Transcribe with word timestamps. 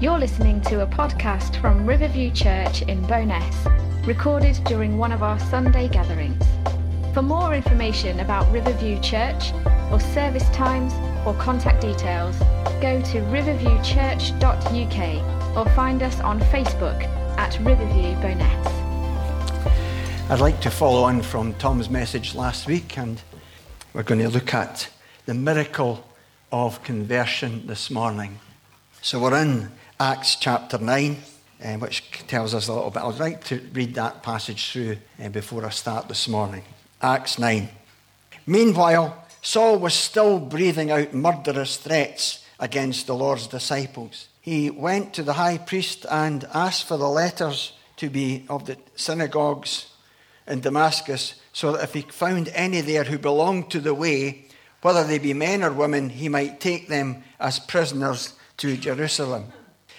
You're 0.00 0.20
listening 0.20 0.60
to 0.60 0.82
a 0.82 0.86
podcast 0.86 1.60
from 1.60 1.84
Riverview 1.84 2.30
Church 2.30 2.82
in 2.82 3.02
Bo'ness, 3.08 4.06
recorded 4.06 4.54
during 4.62 4.96
one 4.96 5.10
of 5.10 5.24
our 5.24 5.40
Sunday 5.40 5.88
gatherings. 5.88 6.40
For 7.14 7.20
more 7.20 7.52
information 7.52 8.20
about 8.20 8.48
Riverview 8.52 9.00
Church, 9.00 9.52
or 9.90 9.98
service 9.98 10.48
times, 10.50 10.92
or 11.26 11.34
contact 11.34 11.80
details, 11.80 12.38
go 12.80 13.02
to 13.06 13.22
riverviewchurch.uk 13.22 15.56
or 15.56 15.68
find 15.74 16.04
us 16.04 16.20
on 16.20 16.38
Facebook 16.42 17.02
at 17.36 17.58
Riverview 17.58 18.14
Bo'ness. 18.22 18.66
I'd 20.30 20.38
like 20.38 20.60
to 20.60 20.70
follow 20.70 21.02
on 21.02 21.22
from 21.22 21.54
Tom's 21.54 21.90
message 21.90 22.36
last 22.36 22.68
week, 22.68 22.96
and 22.96 23.20
we're 23.92 24.04
going 24.04 24.20
to 24.20 24.28
look 24.28 24.54
at 24.54 24.90
the 25.26 25.34
miracle 25.34 26.04
of 26.52 26.84
conversion 26.84 27.66
this 27.66 27.90
morning. 27.90 28.38
So 29.02 29.18
we're 29.18 29.42
in 29.42 29.72
Acts 30.00 30.36
chapter 30.36 30.78
9, 30.78 31.16
uh, 31.64 31.72
which 31.78 32.08
tells 32.28 32.54
us 32.54 32.68
a 32.68 32.72
little 32.72 32.90
bit. 32.90 33.02
I'd 33.02 33.18
like 33.18 33.42
to 33.46 33.60
read 33.72 33.96
that 33.96 34.22
passage 34.22 34.70
through 34.70 34.98
uh, 35.20 35.28
before 35.28 35.66
I 35.66 35.70
start 35.70 36.06
this 36.06 36.28
morning. 36.28 36.62
Acts 37.02 37.36
9. 37.36 37.68
Meanwhile, 38.46 39.26
Saul 39.42 39.80
was 39.80 39.94
still 39.94 40.38
breathing 40.38 40.92
out 40.92 41.14
murderous 41.14 41.78
threats 41.78 42.44
against 42.60 43.08
the 43.08 43.16
Lord's 43.16 43.48
disciples. 43.48 44.28
He 44.40 44.70
went 44.70 45.14
to 45.14 45.24
the 45.24 45.32
high 45.32 45.58
priest 45.58 46.06
and 46.08 46.44
asked 46.54 46.86
for 46.86 46.96
the 46.96 47.08
letters 47.08 47.72
to 47.96 48.08
be 48.08 48.46
of 48.48 48.66
the 48.66 48.76
synagogues 48.94 49.86
in 50.46 50.60
Damascus, 50.60 51.34
so 51.52 51.72
that 51.72 51.82
if 51.82 51.94
he 51.94 52.02
found 52.02 52.50
any 52.54 52.82
there 52.82 53.02
who 53.02 53.18
belonged 53.18 53.72
to 53.72 53.80
the 53.80 53.94
way, 53.94 54.46
whether 54.80 55.02
they 55.02 55.18
be 55.18 55.34
men 55.34 55.64
or 55.64 55.72
women, 55.72 56.08
he 56.08 56.28
might 56.28 56.60
take 56.60 56.86
them 56.86 57.24
as 57.40 57.58
prisoners 57.58 58.34
to 58.58 58.76
Jerusalem. 58.76 59.52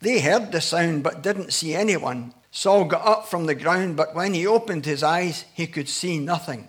They 0.00 0.20
heard 0.20 0.52
the 0.52 0.60
sound 0.60 1.02
but 1.02 1.22
didn't 1.22 1.52
see 1.52 1.74
anyone. 1.74 2.34
Saul 2.50 2.84
got 2.84 3.06
up 3.06 3.28
from 3.28 3.46
the 3.46 3.54
ground, 3.54 3.96
but 3.96 4.14
when 4.14 4.34
he 4.34 4.46
opened 4.46 4.84
his 4.84 5.02
eyes, 5.02 5.44
he 5.54 5.66
could 5.66 5.88
see 5.88 6.18
nothing. 6.18 6.68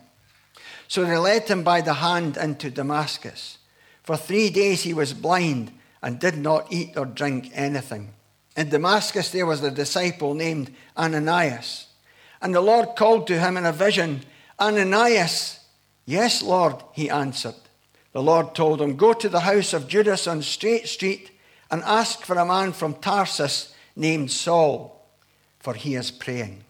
So 0.87 1.03
they 1.03 1.17
led 1.17 1.47
him 1.47 1.63
by 1.63 1.81
the 1.81 1.95
hand 1.95 2.37
into 2.37 2.69
Damascus. 2.69 3.57
For 4.03 4.15
three 4.15 4.49
days 4.49 4.83
he 4.83 4.93
was 4.93 5.13
blind 5.13 5.71
and 6.01 6.19
did 6.19 6.37
not 6.37 6.71
eat 6.71 6.97
or 6.97 7.05
drink 7.05 7.51
anything. 7.53 8.13
In 8.55 8.69
Damascus 8.69 9.31
there 9.31 9.45
was 9.45 9.61
a 9.63 9.71
disciple 9.71 10.33
named 10.33 10.73
Ananias. 10.95 11.87
And 12.41 12.55
the 12.55 12.61
Lord 12.61 12.95
called 12.95 13.27
to 13.27 13.39
him 13.39 13.57
in 13.57 13.65
a 13.65 13.73
vision, 13.73 14.21
Ananias. 14.59 15.59
Yes, 16.05 16.41
Lord, 16.41 16.75
he 16.93 17.09
answered. 17.09 17.55
The 18.13 18.23
Lord 18.23 18.55
told 18.55 18.81
him, 18.81 18.95
Go 18.95 19.13
to 19.13 19.29
the 19.29 19.41
house 19.41 19.73
of 19.73 19.87
Judas 19.87 20.27
on 20.27 20.41
Straight 20.41 20.87
Street 20.87 21.31
and 21.69 21.83
ask 21.83 22.25
for 22.25 22.37
a 22.37 22.45
man 22.45 22.73
from 22.73 22.95
Tarsus 22.95 23.73
named 23.95 24.31
Saul, 24.31 25.05
for 25.59 25.73
he 25.73 25.95
is 25.95 26.11
praying. 26.11 26.63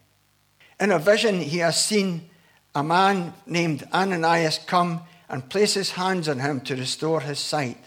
In 0.80 0.92
a 0.92 1.00
vision, 1.00 1.39
he 1.39 1.58
has 1.59 1.84
seen 1.84 2.30
a 2.73 2.84
man 2.84 3.34
named 3.45 3.88
Ananias 3.94 4.59
come 4.66 5.02
and 5.30 5.49
place 5.49 5.73
his 5.73 5.92
hands 5.92 6.30
on 6.30 6.39
him 6.39 6.61
to 6.61 6.76
restore 6.76 7.21
his 7.21 7.39
sight. 7.39 7.77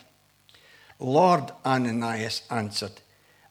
Lord, 0.98 1.50
Ananias 1.64 2.42
answered, 2.50 3.00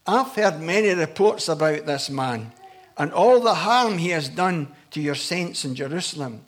I've 0.06 0.36
heard 0.36 0.60
many 0.60 0.90
reports 0.90 1.48
about 1.50 1.86
this 1.86 2.10
man 2.10 2.52
and 2.98 3.12
all 3.14 3.40
the 3.40 3.56
harm 3.56 3.98
he 3.98 4.10
has 4.10 4.30
done 4.30 4.68
to 4.92 5.02
your 5.02 5.16
saints 5.16 5.66
in 5.66 5.74
Jerusalem. 5.74 6.46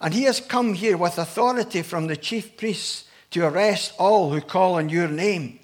And 0.00 0.14
he 0.14 0.22
has 0.24 0.40
come 0.40 0.74
here 0.74 0.96
with 0.96 1.18
authority 1.18 1.82
from 1.82 2.06
the 2.06 2.16
chief 2.16 2.56
priests 2.56 3.04
to 3.32 3.46
arrest 3.46 3.92
all 3.98 4.30
who 4.30 4.40
call 4.40 4.74
on 4.74 4.88
your 4.88 5.08
name. 5.08 5.59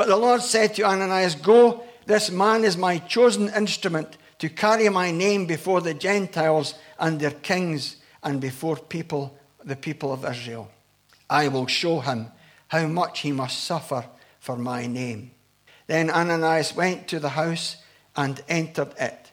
But 0.00 0.08
the 0.08 0.16
Lord 0.16 0.40
said 0.40 0.74
to 0.76 0.84
Ananias, 0.84 1.34
Go, 1.34 1.84
this 2.06 2.30
man 2.30 2.64
is 2.64 2.78
my 2.78 2.96
chosen 2.96 3.50
instrument 3.50 4.16
to 4.38 4.48
carry 4.48 4.88
my 4.88 5.10
name 5.10 5.44
before 5.44 5.82
the 5.82 5.92
Gentiles 5.92 6.72
and 6.98 7.20
their 7.20 7.32
kings 7.32 7.96
and 8.22 8.40
before 8.40 8.76
people, 8.76 9.36
the 9.62 9.76
people 9.76 10.10
of 10.10 10.24
Israel. 10.24 10.70
I 11.28 11.48
will 11.48 11.66
show 11.66 12.00
him 12.00 12.28
how 12.68 12.86
much 12.86 13.20
he 13.20 13.32
must 13.32 13.62
suffer 13.62 14.06
for 14.38 14.56
my 14.56 14.86
name. 14.86 15.32
Then 15.86 16.08
Ananias 16.08 16.74
went 16.74 17.06
to 17.08 17.20
the 17.20 17.28
house 17.28 17.76
and 18.16 18.42
entered 18.48 18.94
it. 18.98 19.32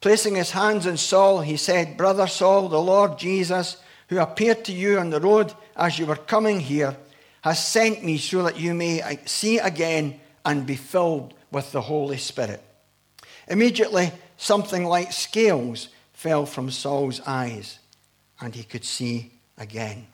Placing 0.00 0.36
his 0.36 0.52
hands 0.52 0.86
on 0.86 0.96
Saul, 0.96 1.40
he 1.40 1.56
said, 1.56 1.96
Brother 1.96 2.28
Saul, 2.28 2.68
the 2.68 2.80
Lord 2.80 3.18
Jesus, 3.18 3.78
who 4.08 4.20
appeared 4.20 4.64
to 4.66 4.72
you 4.72 5.00
on 5.00 5.10
the 5.10 5.18
road 5.18 5.52
as 5.76 5.98
you 5.98 6.06
were 6.06 6.14
coming 6.14 6.60
here, 6.60 6.96
has 7.44 7.62
sent 7.62 8.02
me 8.02 8.16
so 8.16 8.42
that 8.42 8.58
you 8.58 8.72
may 8.72 9.02
uh, 9.02 9.16
see 9.26 9.58
again 9.58 10.18
and 10.46 10.64
be 10.64 10.76
filled 10.76 11.34
with 11.52 11.70
the 11.72 11.80
Holy 11.82 12.16
Spirit. 12.16 12.62
Immediately, 13.46 14.12
something 14.38 14.86
like 14.86 15.12
scales 15.12 15.88
fell 16.14 16.46
from 16.46 16.70
Saul's 16.70 17.20
eyes, 17.26 17.80
and 18.40 18.54
he 18.54 18.64
could 18.64 18.82
see 18.82 19.30
again. 19.58 20.06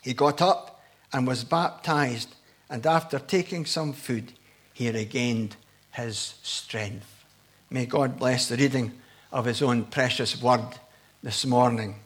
He 0.00 0.14
got 0.14 0.40
up 0.40 0.80
and 1.12 1.26
was 1.26 1.44
baptized, 1.44 2.34
and 2.70 2.86
after 2.86 3.18
taking 3.18 3.66
some 3.66 3.92
food, 3.92 4.32
he 4.72 4.90
regained 4.90 5.54
his 5.90 6.36
strength. 6.42 7.26
May 7.68 7.84
God 7.84 8.18
bless 8.18 8.48
the 8.48 8.56
reading 8.56 8.92
of 9.30 9.44
his 9.44 9.60
own 9.60 9.84
precious 9.84 10.40
word 10.40 10.78
this 11.22 11.44
morning. 11.44 11.96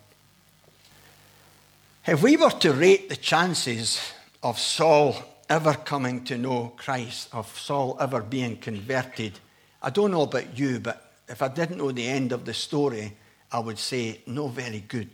If 2.05 2.25
we 2.25 2.37
were 2.37 2.51
to 2.51 2.73
rate 2.73 3.09
the 3.09 3.15
chances 3.15 4.01
of 4.43 4.59
Saul 4.59 5.17
ever 5.49 5.75
coming 5.75 6.25
to 6.25 6.39
know 6.39 6.73
Christ, 6.77 7.29
of 7.33 7.59
Saul 7.59 7.97
ever 8.01 8.23
being 8.23 8.57
converted, 8.57 9.39
I 9.83 9.91
don't 9.91 10.11
know 10.11 10.23
about 10.23 10.59
you, 10.59 10.81
but 10.81 11.13
if 11.29 11.43
I 11.43 11.49
didn't 11.49 11.79
know 11.79 11.93
the 11.93 12.07
end 12.07 12.33
of 12.33 12.45
the 12.45 12.55
story, 12.55 13.13
I 13.51 13.59
would 13.59 13.79
say, 13.79 14.21
no, 14.27 14.49
very 14.49 14.81
good. 14.81 15.11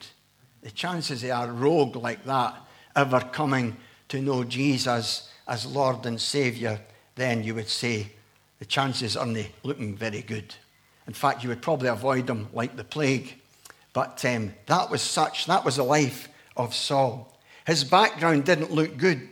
The 0.62 0.71
chances 0.71 1.25
of 1.25 1.31
a 1.31 1.53
rogue 1.53 1.97
like 1.97 2.25
that 2.25 2.55
ever 2.94 3.21
coming 3.21 3.77
to 4.09 4.21
know 4.21 4.44
Jesus 4.44 5.31
as 5.47 5.66
Lord 5.66 6.06
and 6.06 6.21
Saviour, 6.21 6.78
then 7.15 7.43
you 7.43 7.55
would 7.55 7.69
say 7.69 8.12
the 8.59 8.65
chances 8.65 9.16
aren't 9.16 9.49
looking 9.62 9.97
very 9.97 10.22
good. 10.22 10.55
In 11.06 11.15
fact, 11.15 11.43
you 11.43 11.49
would 11.49 11.62
probably 11.62 11.89
avoid 11.89 12.27
them 12.27 12.49
like 12.53 12.77
the 12.77 12.84
plague. 12.84 13.34
But 13.93 14.25
um, 14.25 14.53
that 14.66 14.91
was 14.91 15.03
such, 15.03 15.47
that 15.47 15.65
was 15.65 15.77
the 15.77 15.83
life 15.83 16.28
of 16.56 16.75
Saul. 16.75 17.38
His 17.68 17.84
background 17.84 18.46
didn't 18.46 18.72
look 18.72 18.96
good. 18.96 19.28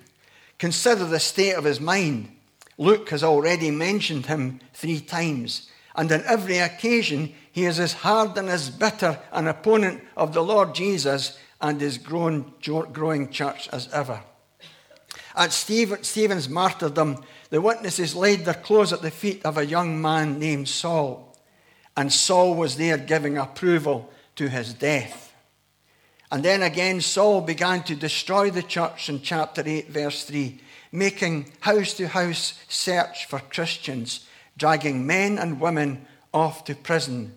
Consider 0.58 1.06
the 1.06 1.19
state 1.19 1.54
of 1.54 1.64
his 1.64 1.80
mind. 1.80 2.36
Luke 2.76 3.08
has 3.08 3.24
already 3.24 3.70
mentioned 3.70 4.26
him 4.26 4.60
three 4.74 5.00
times, 5.00 5.70
and 5.94 6.12
on 6.12 6.22
every 6.26 6.58
occasion 6.58 7.32
he 7.50 7.64
is 7.64 7.80
as 7.80 7.94
hard 7.94 8.36
and 8.36 8.50
as 8.50 8.69
bitter 8.69 9.19
an 9.32 9.48
opponent 9.48 10.04
of 10.19 10.34
the 10.34 10.42
Lord 10.42 10.74
Jesus 10.74 11.38
and 11.62 11.80
his 11.80 11.97
growing, 11.97 12.52
growing 12.92 13.30
church 13.30 13.70
as 13.72 13.88
ever. 13.91 14.22
At 15.34 15.54
Stephen's 15.54 16.50
martyrdom, 16.50 17.24
the 17.48 17.62
witnesses 17.62 18.14
laid 18.14 18.44
their 18.44 18.53
clothes 18.53 18.92
at 18.92 19.00
the 19.00 19.10
feet 19.10 19.47
of 19.47 19.56
a 19.56 19.64
young 19.64 19.98
man 20.03 20.38
named 20.38 20.68
Saul, 20.68 21.34
and 21.97 22.12
Saul 22.12 22.54
was 22.54 22.77
there 22.77 22.98
giving 22.98 23.39
approval 23.39 24.12
to 24.34 24.50
his 24.50 24.74
death. 24.74 25.26
And 26.31 26.45
then 26.45 26.63
again, 26.63 27.01
Saul 27.01 27.41
began 27.41 27.83
to 27.84 27.95
destroy 27.95 28.51
the 28.51 28.63
church 28.63 29.09
in 29.09 29.23
chapter 29.23 29.63
8, 29.65 29.89
verse 29.89 30.25
3, 30.25 30.61
making 30.91 31.53
house 31.61 31.95
to 31.95 32.09
house 32.09 32.59
search 32.69 33.27
for 33.27 33.39
Christians, 33.39 34.27
dragging 34.57 35.07
men 35.07 35.39
and 35.39 35.61
women 35.61 36.07
off 36.34 36.65
to 36.65 36.75
prison. 36.75 37.34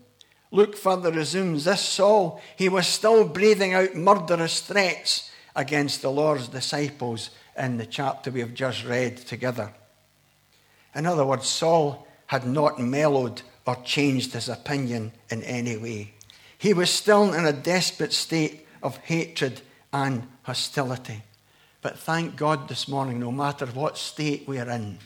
Luke 0.52 0.76
further 0.76 1.12
resumes 1.12 1.66
this 1.66 1.82
Saul, 1.82 2.42
he 2.56 2.70
was 2.70 2.88
still 2.88 3.28
breathing 3.28 3.74
out 3.74 3.96
murderous 3.96 4.62
threats 4.62 5.30
against 5.56 6.02
the 6.02 6.12
Lord's 6.12 6.48
disciples 6.48 7.30
in 7.56 7.78
the 7.78 7.86
chapter 7.86 8.32
we 8.32 8.40
have 8.40 8.54
just 8.54 8.84
read 8.86 9.18
together. 9.18 9.72
In 10.96 11.06
other 11.06 11.26
words, 11.26 11.48
Saul 11.48 12.08
had 12.28 12.48
not 12.48 12.80
mellowed 12.80 13.44
or 13.68 13.76
changed 13.84 14.34
his 14.34 14.50
opinion 14.50 15.12
in 15.30 15.44
any 15.44 15.78
way. 15.78 16.14
He 16.58 16.74
was 16.74 16.90
still 16.90 17.34
in 17.34 17.46
a 17.46 17.54
desperate 17.54 18.14
state 18.14 18.66
of 18.82 18.98
hatred 18.98 19.62
and 19.94 20.28
hostility. 20.44 21.24
But 21.82 21.98
thank 21.98 22.36
God 22.36 22.68
this 22.68 22.88
morning, 22.88 23.20
no 23.20 23.32
matter 23.32 23.66
what 23.68 23.98
state 23.98 24.48
we 24.48 24.60
are 24.60 24.70
in, 24.70 25.00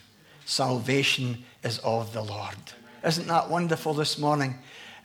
salvation 0.44 1.44
is 1.62 1.78
of 1.78 2.12
the 2.12 2.22
Lord. 2.22 2.56
Isn't 3.04 3.28
that 3.28 3.48
wonderful 3.48 3.94
this 3.94 4.18
morning? 4.18 4.56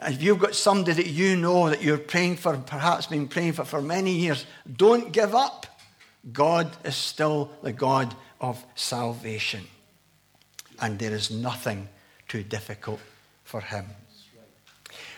If 0.02 0.24
you've 0.24 0.40
got 0.40 0.56
somebody 0.56 0.94
that 0.94 1.08
you 1.08 1.36
know 1.36 1.70
that 1.70 1.84
you're 1.84 1.98
praying 1.98 2.38
for, 2.38 2.56
perhaps 2.58 3.08
been 3.08 3.28
praying 3.28 3.54
for 3.54 3.66
for 3.66 3.82
many 3.82 4.12
years, 4.12 4.46
don't 4.78 5.12
give 5.12 5.36
up. 5.36 5.66
God 6.32 6.76
is 6.84 6.96
still 6.96 7.52
the 7.62 7.74
God 7.74 8.16
of 8.40 8.64
salvation. 8.76 9.66
And 10.82 10.98
there 10.98 11.14
is 11.14 11.30
nothing 11.30 11.90
too 12.28 12.44
difficult 12.44 13.02
for 13.44 13.62
him. 13.62 13.86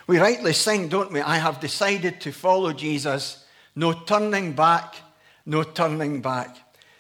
We 0.08 0.20
rightly 0.20 0.54
sing, 0.54 0.90
don't 0.90 1.12
we? 1.12 1.22
I 1.22 1.38
have 1.38 1.60
decided 1.60 2.22
to 2.22 2.32
follow 2.32 2.74
Jesus. 2.74 3.46
No 3.76 3.94
turning 3.94 4.54
back, 4.54 4.96
no 5.46 5.64
turning 5.64 6.22
back. 6.22 6.58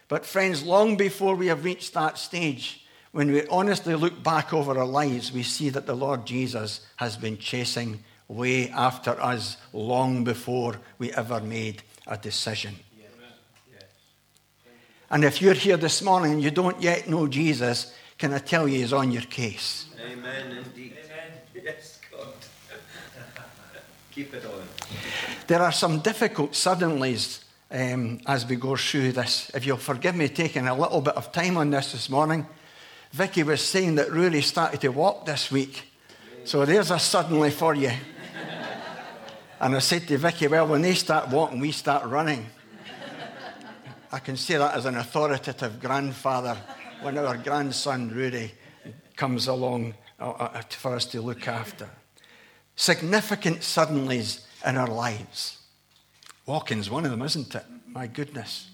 But, 0.08 0.26
friends, 0.26 0.64
long 0.64 0.98
before 0.98 1.36
we 1.36 1.48
have 1.48 1.64
reached 1.64 1.94
that 1.94 2.18
stage, 2.18 2.86
when 3.12 3.32
we 3.32 3.46
honestly 3.48 3.96
look 3.96 4.24
back 4.24 4.54
over 4.54 4.78
our 4.78 4.86
lives, 4.86 5.32
we 5.32 5.44
see 5.44 5.70
that 5.70 5.86
the 5.86 5.96
Lord 5.96 6.26
Jesus 6.26 6.86
has 6.98 7.18
been 7.18 7.38
chasing 7.38 8.04
way 8.28 8.70
after 8.70 9.12
us 9.22 9.58
long 9.74 10.24
before 10.24 10.80
we 10.98 11.12
ever 11.14 11.42
made 11.42 11.84
a 12.08 12.18
decision. 12.18 12.76
And 15.10 15.26
if 15.26 15.42
you're 15.42 15.54
here 15.54 15.76
this 15.76 16.02
morning 16.02 16.32
and 16.32 16.42
you 16.42 16.52
don't 16.52 16.82
yet 16.82 17.10
know 17.10 17.28
Jesus, 17.28 17.94
can 18.18 18.34
I 18.34 18.38
tell 18.38 18.66
you 18.66 18.78
he's 18.78 18.94
on 18.94 19.12
your 19.12 19.24
case? 19.24 19.88
Amen, 20.00 20.58
indeed. 20.58 20.96
Amen. 21.04 21.32
Yes, 21.54 22.00
God. 22.01 22.01
Keep 24.12 24.34
it 24.34 24.46
on. 24.46 24.68
There 25.48 25.62
are 25.62 25.72
some 25.72 26.00
difficult 26.00 26.52
suddenlies 26.52 27.44
um, 27.72 28.20
as 28.28 28.46
we 28.46 28.58
go 28.58 28.76
through 28.76 29.14
this. 29.14 29.50
If 29.54 29.66
you'll 29.66 29.78
forgive 29.78 30.16
me 30.16 30.28
taking 30.28 30.68
a 30.68 30.76
little 30.78 31.00
bit 31.00 31.16
of 31.16 31.32
time 31.32 31.56
on 31.56 31.70
this 31.70 31.94
this 31.94 32.10
morning, 32.10 32.46
Vicky 33.14 33.44
was 33.44 33.62
saying 33.62 33.96
that 33.96 34.12
Rory 34.12 34.42
started 34.42 34.82
to 34.82 34.90
walk 34.90 35.26
this 35.26 35.50
week. 35.50 35.84
So 36.44 36.66
there's 36.66 36.92
a 36.92 37.00
suddenly 37.00 37.52
for 37.52 37.74
you. 37.74 37.92
and 39.62 39.76
I 39.78 39.80
said 39.80 40.08
to 40.10 40.18
Vicky, 40.18 40.48
well, 40.48 40.68
when 40.68 40.82
they 40.82 40.96
start 40.96 41.30
walking, 41.30 41.62
we 41.62 41.72
start 41.72 42.06
running. 42.06 42.48
I 44.12 44.20
can 44.20 44.36
say 44.36 44.58
that 44.58 44.76
as 44.76 44.86
an 44.86 44.98
authoritative 44.98 45.80
grandfather 45.80 46.58
when 47.02 47.18
our 47.18 47.38
grandson 47.38 48.10
Rudy 48.10 48.52
comes 49.16 49.48
along 49.48 49.94
uh, 50.20 50.32
uh, 50.32 50.62
for 50.70 50.96
us 50.96 51.06
to 51.06 51.22
look 51.22 51.48
after. 51.48 51.88
Significant 52.76 53.60
suddenlies 53.60 54.42
in 54.66 54.78
our 54.78 54.88
lives. 54.88 55.60
Walking's 56.46 56.90
one 56.90 57.06
of 57.06 57.12
them, 57.12 57.22
isn't 57.22 57.54
it? 57.54 57.64
My 57.88 58.08
goodness. 58.08 58.70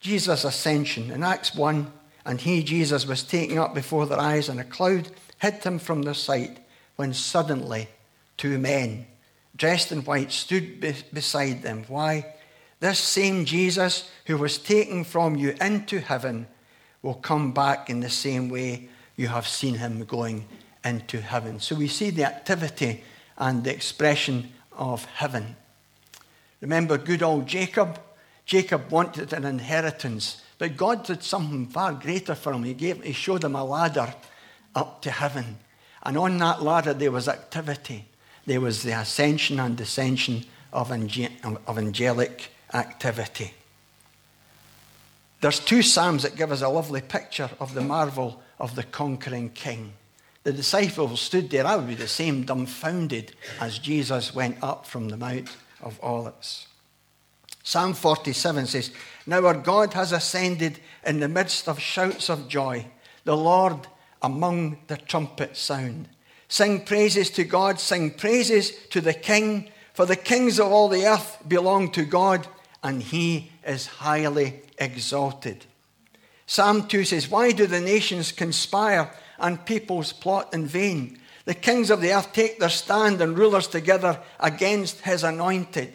Jesus' 0.00 0.44
ascension. 0.44 1.10
In 1.10 1.22
Acts 1.22 1.54
1, 1.54 1.90
and 2.26 2.40
he, 2.40 2.62
Jesus, 2.62 3.06
was 3.06 3.22
taken 3.22 3.58
up 3.58 3.74
before 3.74 4.06
their 4.06 4.20
eyes, 4.20 4.48
and 4.48 4.60
a 4.60 4.64
cloud 4.64 5.10
hid 5.38 5.64
him 5.64 5.78
from 5.78 6.02
their 6.02 6.14
sight, 6.14 6.58
when 6.96 7.12
suddenly 7.14 7.88
two 8.36 8.58
men, 8.58 9.06
dressed 9.56 9.92
in 9.92 10.04
white, 10.04 10.32
stood 10.32 10.80
be- 10.80 10.94
beside 11.12 11.62
them. 11.62 11.84
Why? 11.88 12.34
This 12.80 12.98
same 12.98 13.44
Jesus 13.44 14.10
who 14.26 14.36
was 14.36 14.58
taken 14.58 15.04
from 15.04 15.36
you 15.36 15.54
into 15.60 16.00
heaven 16.00 16.46
will 17.02 17.14
come 17.14 17.52
back 17.52 17.88
in 17.88 18.00
the 18.00 18.10
same 18.10 18.48
way 18.48 18.88
you 19.16 19.28
have 19.28 19.46
seen 19.46 19.76
him 19.76 20.04
going 20.04 20.46
into 20.84 21.20
heaven. 21.20 21.60
So 21.60 21.74
we 21.76 21.88
see 21.88 22.10
the 22.10 22.24
activity 22.24 23.02
and 23.38 23.64
the 23.64 23.72
expression 23.72 24.52
of 24.72 25.04
heaven. 25.06 25.56
Remember 26.60 26.98
good 26.98 27.22
old 27.22 27.46
Jacob? 27.46 27.98
Jacob 28.46 28.90
wanted 28.90 29.32
an 29.32 29.44
inheritance, 29.44 30.42
but 30.58 30.76
God 30.76 31.04
did 31.04 31.22
something 31.22 31.66
far 31.66 31.94
greater 31.94 32.34
for 32.34 32.52
him. 32.52 32.64
He, 32.64 32.74
gave, 32.74 33.02
he 33.02 33.12
showed 33.12 33.42
him 33.42 33.54
a 33.54 33.64
ladder 33.64 34.14
up 34.74 35.00
to 35.02 35.10
heaven. 35.10 35.58
And 36.02 36.18
on 36.18 36.36
that 36.38 36.62
ladder, 36.62 36.92
there 36.92 37.10
was 37.10 37.28
activity. 37.28 38.06
There 38.44 38.60
was 38.60 38.82
the 38.82 38.92
ascension 38.92 39.58
and 39.58 39.76
descension 39.76 40.44
of, 40.72 40.90
of 40.92 41.78
angelic 41.78 42.50
activity. 42.74 43.54
There's 45.40 45.60
two 45.60 45.82
Psalms 45.82 46.22
that 46.22 46.36
give 46.36 46.52
us 46.52 46.62
a 46.62 46.68
lovely 46.68 47.00
picture 47.00 47.50
of 47.60 47.74
the 47.74 47.80
marvel 47.80 48.42
of 48.58 48.74
the 48.76 48.82
conquering 48.82 49.50
king. 49.50 49.92
The 50.44 50.52
disciples 50.52 51.22
stood 51.22 51.50
there, 51.50 51.66
I 51.66 51.76
would 51.76 51.88
be 51.88 51.94
the 51.94 52.06
same, 52.06 52.44
dumbfounded 52.44 53.32
as 53.60 53.78
Jesus 53.78 54.34
went 54.34 54.62
up 54.62 54.86
from 54.86 55.08
the 55.08 55.16
Mount 55.16 55.48
of 55.82 55.98
Olives. 56.02 56.68
Psalm 57.62 57.94
47 57.94 58.66
says, 58.66 58.90
Now 59.26 59.46
our 59.46 59.54
God 59.54 59.94
has 59.94 60.12
ascended 60.12 60.80
in 61.04 61.20
the 61.20 61.28
midst 61.28 61.66
of 61.66 61.80
shouts 61.80 62.28
of 62.28 62.46
joy, 62.46 62.86
the 63.24 63.36
Lord 63.36 63.88
among 64.20 64.78
the 64.86 64.98
trumpet 64.98 65.56
sound. 65.56 66.08
Sing 66.48 66.84
praises 66.84 67.30
to 67.30 67.44
God, 67.44 67.80
sing 67.80 68.10
praises 68.10 68.72
to 68.90 69.00
the 69.00 69.14
King, 69.14 69.70
for 69.94 70.04
the 70.04 70.16
kings 70.16 70.60
of 70.60 70.70
all 70.70 70.88
the 70.88 71.06
earth 71.06 71.38
belong 71.48 71.90
to 71.92 72.04
God, 72.04 72.46
and 72.82 73.02
he 73.02 73.50
is 73.66 73.86
highly 73.86 74.60
exalted. 74.78 75.64
Psalm 76.46 76.86
2 76.86 77.04
says, 77.04 77.30
Why 77.30 77.52
do 77.52 77.66
the 77.66 77.80
nations 77.80 78.30
conspire 78.30 79.10
and 79.38 79.64
peoples 79.64 80.12
plot 80.12 80.52
in 80.54 80.66
vain? 80.66 81.18
The 81.44 81.54
kings 81.54 81.90
of 81.90 82.00
the 82.00 82.12
earth 82.12 82.32
take 82.32 82.58
their 82.58 82.70
stand 82.70 83.20
and 83.20 83.36
rulers 83.36 83.66
together 83.66 84.20
against 84.40 85.02
his 85.02 85.22
anointed. 85.22 85.92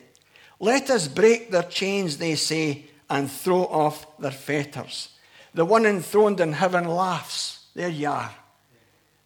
Let 0.60 0.90
us 0.90 1.08
break 1.08 1.52
their 1.52 1.64
chains, 1.64 2.18
they 2.18 2.36
say, 2.36 2.86
and 3.10 3.32
throw 3.32 3.64
off 3.66 4.06
their 4.20 4.32
fetters. 4.32 5.10
The 5.54 5.66
one 5.66 5.86
enthroned 5.86 6.40
in 6.40 6.54
heaven 6.54 6.86
laughs. 6.86 7.66
There 7.74 7.90
you 7.90 8.10
are. 8.10 8.32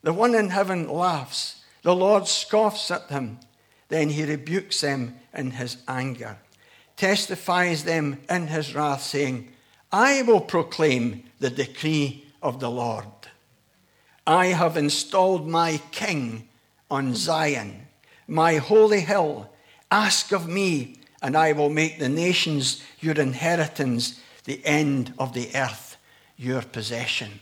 The 0.04 0.14
one 0.14 0.36
in 0.36 0.50
heaven 0.50 0.88
laughs. 0.88 1.64
The 1.82 1.96
Lord 1.96 2.28
scoffs 2.28 2.92
at 2.92 3.10
them. 3.10 3.40
Then 3.90 4.10
he 4.10 4.24
rebukes 4.24 4.82
them 4.82 5.16
in 5.34 5.52
his 5.52 5.78
anger 5.88 6.38
testifies 6.98 7.84
them 7.84 8.20
in 8.30 8.48
his 8.48 8.76
wrath, 8.76 9.02
saying, 9.02 9.50
I 9.92 10.22
will 10.24 10.42
proclaim 10.42 11.24
the 11.40 11.50
decree 11.50 12.26
of 12.42 12.60
the 12.60 12.70
Lord. 12.70 13.06
I 14.26 14.48
have 14.48 14.78
installed 14.78 15.48
my 15.48 15.82
king 15.92 16.48
on 16.90 17.16
Zion, 17.16 17.88
my 18.28 18.56
holy 18.56 19.02
hill. 19.02 19.50
Ask 19.92 20.32
of 20.32 20.48
me, 20.48 20.98
and 21.22 21.36
I 21.36 21.52
will 21.52 21.70
make 21.70 22.00
the 22.00 22.10
nations 22.10 22.82
your 23.00 23.16
inheritance, 23.16 24.20
the 24.46 24.66
end 24.66 25.14
of 25.20 25.34
the 25.34 25.50
earth 25.56 25.98
your 26.38 26.62
possession. 26.62 27.40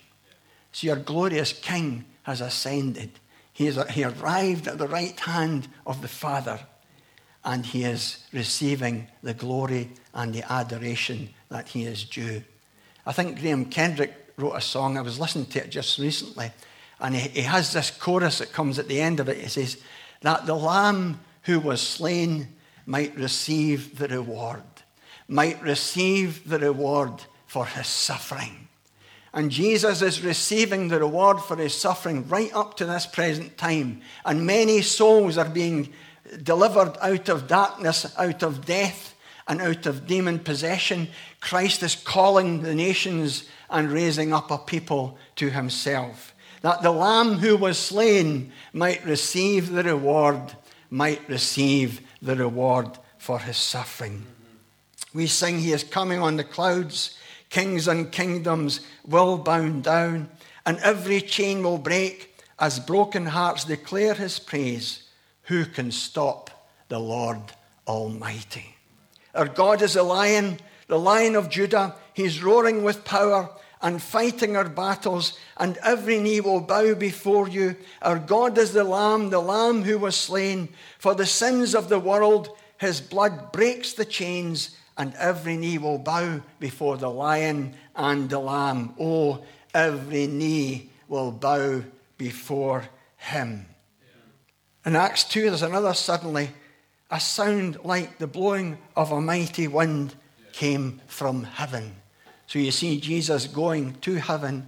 So 0.72 0.88
your 0.88 0.96
glorious 0.96 1.54
king 1.54 2.06
has 2.24 2.42
ascended. 2.42 3.12
He, 3.54 3.68
is, 3.68 3.80
he 3.92 4.04
arrived 4.04 4.68
at 4.68 4.78
the 4.78 4.88
right 4.88 5.20
hand 5.20 5.68
of 5.86 6.02
the 6.02 6.08
Father 6.08 6.60
and 7.44 7.66
he 7.66 7.84
is 7.84 8.26
receiving 8.32 9.08
the 9.24 9.34
glory 9.34 9.90
and 10.14 10.34
the 10.34 10.52
adoration 10.52 11.30
that 11.50 11.70
he 11.70 11.86
is 11.86 12.04
due. 12.04 12.44
I 13.06 13.12
think 13.12 13.40
Graham 13.40 13.66
Kendrick 13.66 14.14
wrote 14.38 14.54
a 14.54 14.62
song, 14.62 14.98
I 14.98 15.02
was 15.02 15.20
listening 15.20 15.48
to 15.48 15.64
it 15.64 15.72
just 15.72 15.98
recently, 15.98 16.52
and 17.02 17.16
he, 17.16 17.28
he 17.30 17.42
has 17.42 17.74
this 17.74 17.92
chorus 17.92 18.38
that 18.38 18.54
comes 18.54 18.80
at 18.80 18.88
the 18.88 19.02
end 19.02 19.20
of 19.20 19.28
it. 19.28 19.38
He 19.38 19.48
says, 19.48 19.78
That 20.22 20.46
the 20.46 20.56
Lamb 20.56 21.20
who 21.44 21.60
was 21.60 21.82
slain 21.82 22.48
might 22.86 23.16
receive 23.16 23.98
the 23.98 24.08
reward, 24.08 24.64
might 25.28 25.62
receive 25.62 26.48
the 26.48 26.60
reward 26.60 27.24
for 27.48 27.66
his 27.66 27.88
suffering. 27.88 28.68
And 29.34 29.50
Jesus 29.50 30.02
is 30.02 30.24
receiving 30.24 30.88
the 30.90 31.00
reward 31.00 31.40
for 31.40 31.56
his 31.56 31.74
suffering 31.74 32.28
right 32.28 32.54
up 32.54 32.76
to 32.78 32.86
this 32.86 33.06
present 33.06 33.58
time. 33.58 34.02
And 34.26 34.46
many 34.46 34.82
souls 34.82 35.38
are 35.38 35.50
being 35.50 35.94
delivered 36.44 36.98
out 37.02 37.30
of 37.30 37.48
darkness, 37.48 38.14
out 38.18 38.44
of 38.44 38.66
death, 38.66 39.16
and 39.48 39.62
out 39.62 39.86
of 39.86 40.06
demon 40.06 40.40
possession. 40.40 41.08
Christ 41.40 41.82
is 41.82 41.96
calling 41.96 42.62
the 42.62 42.76
nations 42.76 43.46
and 43.70 43.92
raising 43.92 44.34
up 44.34 44.52
a 44.52 44.58
people 44.58 45.18
to 45.38 45.50
himself. 45.50 46.34
That 46.62 46.82
the 46.82 46.92
Lamb 46.92 47.40
who 47.40 47.58
was 47.58 47.78
slain 47.78 48.52
might 48.74 49.04
receive 49.06 49.72
the 49.72 49.84
reward, 49.84 50.56
might 50.90 51.28
receive 51.28 52.02
the 52.22 52.36
reward 52.36 52.98
for 53.18 53.40
his 53.40 53.58
suffering. 53.58 54.26
We 55.14 55.28
sing, 55.28 55.60
He 55.60 55.74
is 55.74 55.84
coming 55.84 56.20
on 56.20 56.38
the 56.38 56.44
clouds, 56.44 57.18
kings 57.50 57.88
and 57.88 58.12
kingdoms 58.12 58.82
will 59.06 59.38
bow 59.38 59.70
down, 59.70 60.30
and 60.66 60.78
every 60.80 61.22
chain 61.22 61.64
will 61.64 61.78
break 61.78 62.36
as 62.60 62.80
broken 62.80 63.26
hearts 63.26 63.66
declare 63.66 64.14
his 64.14 64.40
praise. 64.40 65.04
Who 65.44 65.66
can 65.66 65.92
stop 65.92 66.70
the 66.88 67.00
Lord 67.00 67.42
Almighty? 67.88 68.76
Our 69.34 69.48
God 69.48 69.82
is 69.82 69.96
a 69.96 70.04
lion, 70.04 70.60
the 70.88 71.00
lion 71.00 71.36
of 71.36 71.50
Judah. 71.50 71.96
He's 72.14 72.44
roaring 72.44 72.84
with 72.84 73.04
power 73.04 73.50
and 73.82 74.02
fighting 74.02 74.56
our 74.56 74.70
battles, 74.70 75.38
and 75.58 75.78
every 75.84 76.20
knee 76.20 76.42
will 76.42 76.62
bow 76.62 76.94
before 76.94 77.48
you. 77.48 77.76
Our 78.02 78.20
God 78.20 78.58
is 78.58 78.74
the 78.74 78.84
Lamb, 78.84 79.30
the 79.30 79.40
Lamb 79.40 79.84
who 79.84 79.98
was 79.98 80.16
slain. 80.16 80.70
For 81.00 81.16
the 81.16 81.26
sins 81.26 81.74
of 81.74 81.90
the 81.90 82.00
world, 82.00 82.56
his 82.78 83.02
blood 83.02 83.52
breaks 83.52 83.94
the 83.94 84.06
chains, 84.06 84.78
and 84.98 85.14
every 85.16 85.58
knee 85.58 85.78
will 85.78 85.98
bow 85.98 86.42
before 86.60 86.98
the 86.98 87.10
lion 87.10 87.76
and 87.96 88.30
the 88.30 88.40
Lamb. 88.40 88.94
Oh, 89.00 89.44
every 89.74 90.28
knee 90.28 90.92
will 91.08 91.32
bow 91.32 91.84
before 92.18 92.86
him. 93.18 93.66
In 94.86 94.96
Acts 94.96 95.24
2, 95.26 95.44
there's 95.50 95.62
another 95.62 95.94
suddenly, 95.94 96.50
a 97.10 97.20
sound 97.20 97.80
like 97.84 98.18
the 98.18 98.28
blowing 98.28 98.78
of 98.96 99.12
a 99.12 99.22
mighty 99.22 99.68
wind 99.68 100.16
came 100.54 101.02
from 101.08 101.44
heaven. 101.44 102.01
So 102.52 102.60
you 102.60 102.72
see 102.72 103.00
Jesus 103.00 103.48
going 103.48 103.94
to 104.02 104.16
heaven, 104.16 104.68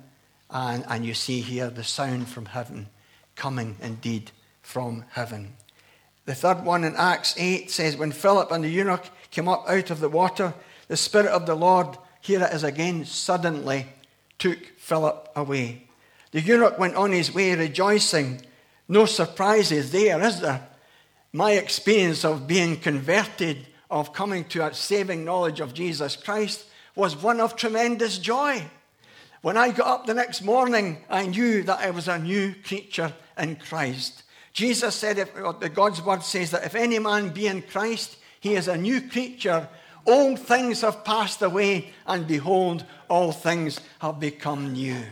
and, 0.49 0.85
and 0.87 1.05
you 1.05 1.13
see 1.13 1.41
here 1.41 1.69
the 1.69 1.83
sound 1.83 2.29
from 2.29 2.45
heaven 2.45 2.87
coming 3.35 3.75
indeed 3.81 4.31
from 4.61 5.03
heaven. 5.09 5.57
The 6.23 6.33
third 6.33 6.63
one 6.63 6.85
in 6.85 6.95
Acts 6.95 7.35
8 7.37 7.69
says, 7.69 7.97
When 7.97 8.13
Philip 8.13 8.51
and 8.53 8.63
the 8.63 8.69
eunuch 8.69 9.03
came 9.31 9.49
up 9.49 9.65
out 9.67 9.89
of 9.89 9.99
the 9.99 10.07
water, 10.07 10.53
the 10.87 10.95
Spirit 10.95 11.31
of 11.31 11.45
the 11.45 11.55
Lord, 11.55 11.97
here 12.21 12.41
it 12.41 12.53
is 12.53 12.63
again, 12.63 13.03
suddenly 13.03 13.87
took 14.39 14.65
Philip 14.77 15.27
away. 15.35 15.83
The 16.31 16.39
eunuch 16.39 16.79
went 16.79 16.95
on 16.95 17.11
his 17.11 17.33
way 17.33 17.53
rejoicing. 17.53 18.43
No 18.87 19.05
surprises 19.05 19.91
there, 19.91 20.21
is 20.21 20.39
there? 20.39 20.69
My 21.33 21.51
experience 21.51 22.23
of 22.23 22.47
being 22.47 22.77
converted, 22.77 23.67
of 23.91 24.13
coming 24.13 24.45
to 24.45 24.65
a 24.65 24.73
saving 24.73 25.25
knowledge 25.25 25.59
of 25.59 25.73
Jesus 25.73 26.15
Christ, 26.15 26.67
was 26.95 27.15
one 27.15 27.39
of 27.39 27.55
tremendous 27.55 28.17
joy. 28.17 28.63
When 29.41 29.57
I 29.57 29.71
got 29.71 29.87
up 29.87 30.05
the 30.05 30.13
next 30.13 30.41
morning, 30.41 31.03
I 31.09 31.25
knew 31.25 31.63
that 31.63 31.79
I 31.79 31.89
was 31.89 32.07
a 32.07 32.19
new 32.19 32.55
creature 32.63 33.13
in 33.37 33.57
Christ. 33.57 34.23
Jesus 34.53 34.95
said, 34.95 35.17
if, 35.17 35.33
God's 35.73 36.01
word 36.01 36.23
says 36.23 36.51
that 36.51 36.63
if 36.63 36.75
any 36.75 36.99
man 36.99 37.29
be 37.29 37.47
in 37.47 37.63
Christ, 37.63 38.17
he 38.39 38.55
is 38.55 38.67
a 38.67 38.77
new 38.77 39.01
creature. 39.01 39.67
Old 40.05 40.39
things 40.39 40.81
have 40.81 41.03
passed 41.03 41.41
away, 41.41 41.91
and 42.05 42.27
behold, 42.27 42.85
all 43.09 43.31
things 43.31 43.79
have 43.99 44.19
become 44.19 44.73
new. 44.73 45.03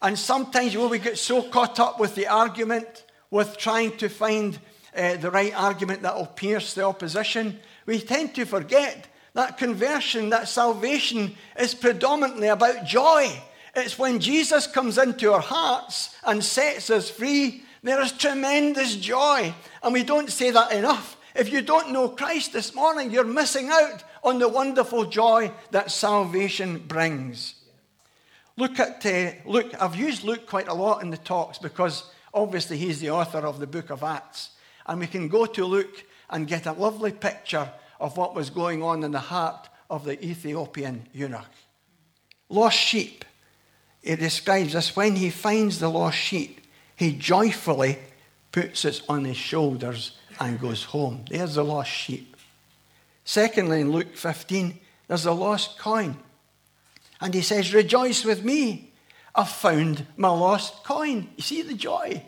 And 0.00 0.18
sometimes 0.18 0.76
when 0.76 0.90
we 0.90 0.98
get 0.98 1.18
so 1.18 1.42
caught 1.42 1.80
up 1.80 1.98
with 1.98 2.14
the 2.14 2.28
argument, 2.28 3.04
with 3.30 3.56
trying 3.56 3.96
to 3.96 4.08
find 4.08 4.58
uh, 4.96 5.16
the 5.16 5.30
right 5.30 5.54
argument 5.54 6.02
that 6.02 6.14
will 6.14 6.26
pierce 6.26 6.74
the 6.74 6.84
opposition, 6.84 7.58
we 7.86 7.98
tend 7.98 8.34
to 8.36 8.44
forget 8.44 9.08
that 9.34 9.58
conversion, 9.58 10.30
that 10.30 10.48
salvation 10.48 11.34
is 11.58 11.74
predominantly 11.74 12.48
about 12.48 12.86
joy. 12.86 13.30
It's 13.76 13.98
when 13.98 14.20
Jesus 14.20 14.66
comes 14.66 14.96
into 14.96 15.32
our 15.32 15.40
hearts 15.40 16.16
and 16.24 16.42
sets 16.42 16.88
us 16.90 17.10
free, 17.10 17.64
there 17.82 18.00
is 18.00 18.12
tremendous 18.12 18.96
joy. 18.96 19.52
And 19.82 19.92
we 19.92 20.04
don't 20.04 20.30
say 20.30 20.50
that 20.52 20.72
enough. 20.72 21.16
If 21.34 21.52
you 21.52 21.62
don't 21.62 21.92
know 21.92 22.08
Christ 22.08 22.52
this 22.52 22.74
morning, 22.74 23.10
you're 23.10 23.24
missing 23.24 23.68
out 23.70 24.04
on 24.22 24.38
the 24.38 24.48
wonderful 24.48 25.04
joy 25.06 25.50
that 25.72 25.90
salvation 25.90 26.78
brings. 26.78 27.56
Look 28.56 28.78
at 28.78 29.04
uh, 29.04 29.32
Luke. 29.44 29.74
I've 29.80 29.96
used 29.96 30.22
Luke 30.22 30.46
quite 30.46 30.68
a 30.68 30.74
lot 30.74 31.02
in 31.02 31.10
the 31.10 31.16
talks 31.16 31.58
because 31.58 32.08
obviously 32.32 32.76
he's 32.76 33.00
the 33.00 33.10
author 33.10 33.38
of 33.38 33.58
the 33.58 33.66
book 33.66 33.90
of 33.90 34.04
Acts. 34.04 34.50
And 34.86 35.00
we 35.00 35.08
can 35.08 35.26
go 35.26 35.44
to 35.46 35.64
Luke 35.64 36.04
and 36.30 36.46
get 36.46 36.66
a 36.66 36.72
lovely 36.72 37.10
picture 37.10 37.68
of 38.00 38.16
what 38.16 38.34
was 38.34 38.50
going 38.50 38.82
on 38.82 39.02
in 39.02 39.12
the 39.12 39.18
heart 39.18 39.68
of 39.90 40.04
the 40.04 40.22
Ethiopian 40.24 41.06
eunuch. 41.12 41.44
Lost 42.48 42.78
sheep. 42.78 43.24
It 44.02 44.16
describes 44.16 44.74
us 44.74 44.94
when 44.94 45.16
he 45.16 45.30
finds 45.30 45.78
the 45.78 45.88
lost 45.88 46.18
sheep, 46.18 46.60
he 46.96 47.12
joyfully 47.12 47.98
puts 48.52 48.84
it 48.84 49.02
on 49.08 49.24
his 49.24 49.36
shoulders 49.36 50.18
and 50.38 50.60
goes 50.60 50.84
home. 50.84 51.24
There's 51.28 51.54
the 51.54 51.64
lost 51.64 51.90
sheep. 51.90 52.36
Secondly, 53.24 53.80
in 53.80 53.90
Luke 53.90 54.16
15, 54.16 54.78
there's 55.08 55.26
a 55.26 55.32
lost 55.32 55.78
coin. 55.78 56.16
And 57.20 57.32
he 57.32 57.40
says, 57.40 57.72
Rejoice 57.72 58.24
with 58.24 58.44
me. 58.44 58.92
I've 59.34 59.48
found 59.48 60.06
my 60.16 60.28
lost 60.28 60.84
coin. 60.84 61.28
You 61.36 61.42
see 61.42 61.62
the 61.62 61.74
joy. 61.74 62.22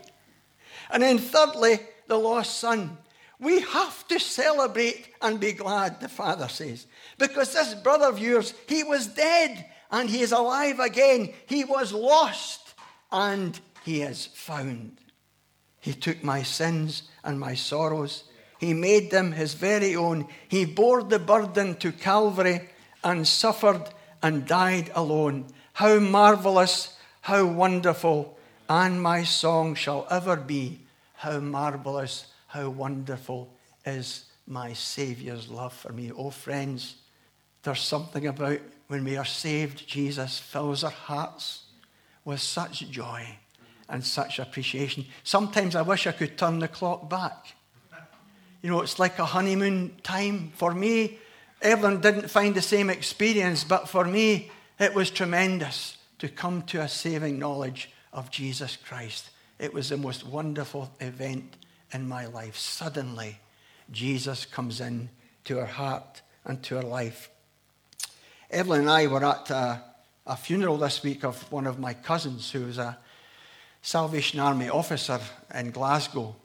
And 0.89 1.03
then, 1.03 1.17
thirdly, 1.17 1.79
the 2.07 2.17
lost 2.17 2.57
son. 2.57 2.97
We 3.39 3.61
have 3.61 4.07
to 4.07 4.19
celebrate 4.19 5.09
and 5.21 5.39
be 5.39 5.51
glad, 5.51 5.99
the 5.99 6.09
father 6.09 6.47
says, 6.47 6.87
because 7.19 7.53
this 7.53 7.75
brother 7.75 8.07
of 8.07 8.19
yours, 8.19 8.53
he 8.67 8.83
was 8.83 9.07
dead 9.07 9.65
and 9.91 10.09
he 10.09 10.21
is 10.21 10.31
alive 10.31 10.79
again. 10.79 11.33
He 11.45 11.63
was 11.63 11.93
lost 11.93 12.73
and 13.11 13.59
he 13.83 14.01
is 14.01 14.25
found. 14.25 14.97
He 15.79 15.93
took 15.93 16.23
my 16.23 16.41
sins 16.43 17.03
and 17.23 17.39
my 17.39 17.53
sorrows. 17.53 18.23
He 18.59 18.73
made 18.73 19.11
them 19.11 19.31
his 19.31 19.53
very 19.53 19.95
own. 19.95 20.27
He 20.47 20.65
bore 20.65 21.03
the 21.03 21.19
burden 21.19 21.75
to 21.77 21.91
Calvary 21.91 22.69
and 23.03 23.27
suffered 23.27 23.89
and 24.23 24.47
died 24.47 24.91
alone. 24.95 25.45
How 25.73 25.99
marvelous, 25.99 26.97
how 27.21 27.45
wonderful, 27.45 28.37
and 28.67 29.01
my 29.01 29.23
song 29.23 29.75
shall 29.75 30.07
ever 30.09 30.35
be. 30.35 30.79
How 31.13 31.39
marvelous, 31.39 32.25
how 32.47 32.69
wonderful 32.69 33.53
is 33.85 34.25
my 34.47 34.73
Saviour's 34.73 35.49
love 35.49 35.73
for 35.73 35.91
me. 35.91 36.11
Oh, 36.11 36.29
friends, 36.29 36.95
there's 37.63 37.81
something 37.81 38.27
about 38.27 38.59
when 38.87 39.03
we 39.03 39.17
are 39.17 39.25
saved, 39.25 39.87
Jesus 39.87 40.39
fills 40.39 40.83
our 40.83 40.91
hearts 40.91 41.63
with 42.23 42.39
such 42.39 42.89
joy 42.89 43.27
and 43.89 44.03
such 44.03 44.39
appreciation. 44.39 45.05
Sometimes 45.23 45.75
I 45.75 45.81
wish 45.81 46.07
I 46.07 46.13
could 46.13 46.37
turn 46.37 46.59
the 46.59 46.67
clock 46.67 47.09
back. 47.09 47.55
You 48.61 48.69
know, 48.71 48.81
it's 48.81 48.99
like 48.99 49.19
a 49.19 49.25
honeymoon 49.25 49.95
time. 50.03 50.51
For 50.55 50.73
me, 50.73 51.19
Evelyn 51.61 52.01
didn't 52.01 52.29
find 52.29 52.55
the 52.55 52.61
same 52.61 52.89
experience, 52.89 53.63
but 53.63 53.87
for 53.89 54.05
me, 54.05 54.51
it 54.79 54.93
was 54.93 55.09
tremendous 55.09 55.97
to 56.19 56.29
come 56.29 56.61
to 56.63 56.81
a 56.81 56.87
saving 56.87 57.39
knowledge 57.39 57.91
of 58.13 58.31
Jesus 58.31 58.77
Christ. 58.77 59.29
It 59.59 59.73
was 59.73 59.89
the 59.89 59.97
most 59.97 60.25
wonderful 60.25 60.91
event 60.99 61.55
in 61.93 62.07
my 62.07 62.25
life. 62.25 62.57
Suddenly, 62.57 63.39
Jesus 63.91 64.45
comes 64.45 64.81
in 64.81 65.09
to 65.45 65.59
our 65.59 65.65
heart 65.65 66.21
and 66.45 66.61
to 66.63 66.75
her 66.75 66.83
life. 66.83 67.29
Evelyn 68.49 68.81
and 68.81 68.89
I 68.89 69.07
were 69.07 69.25
at 69.25 69.49
a, 69.49 69.81
a 70.25 70.37
funeral 70.37 70.77
this 70.77 71.03
week 71.03 71.23
of 71.23 71.51
one 71.51 71.67
of 71.67 71.79
my 71.79 71.93
cousins 71.93 72.51
who 72.51 72.65
was 72.65 72.77
a 72.77 72.97
Salvation 73.81 74.39
Army 74.39 74.69
officer 74.69 75.19
in 75.53 75.71
Glasgow. 75.71 76.35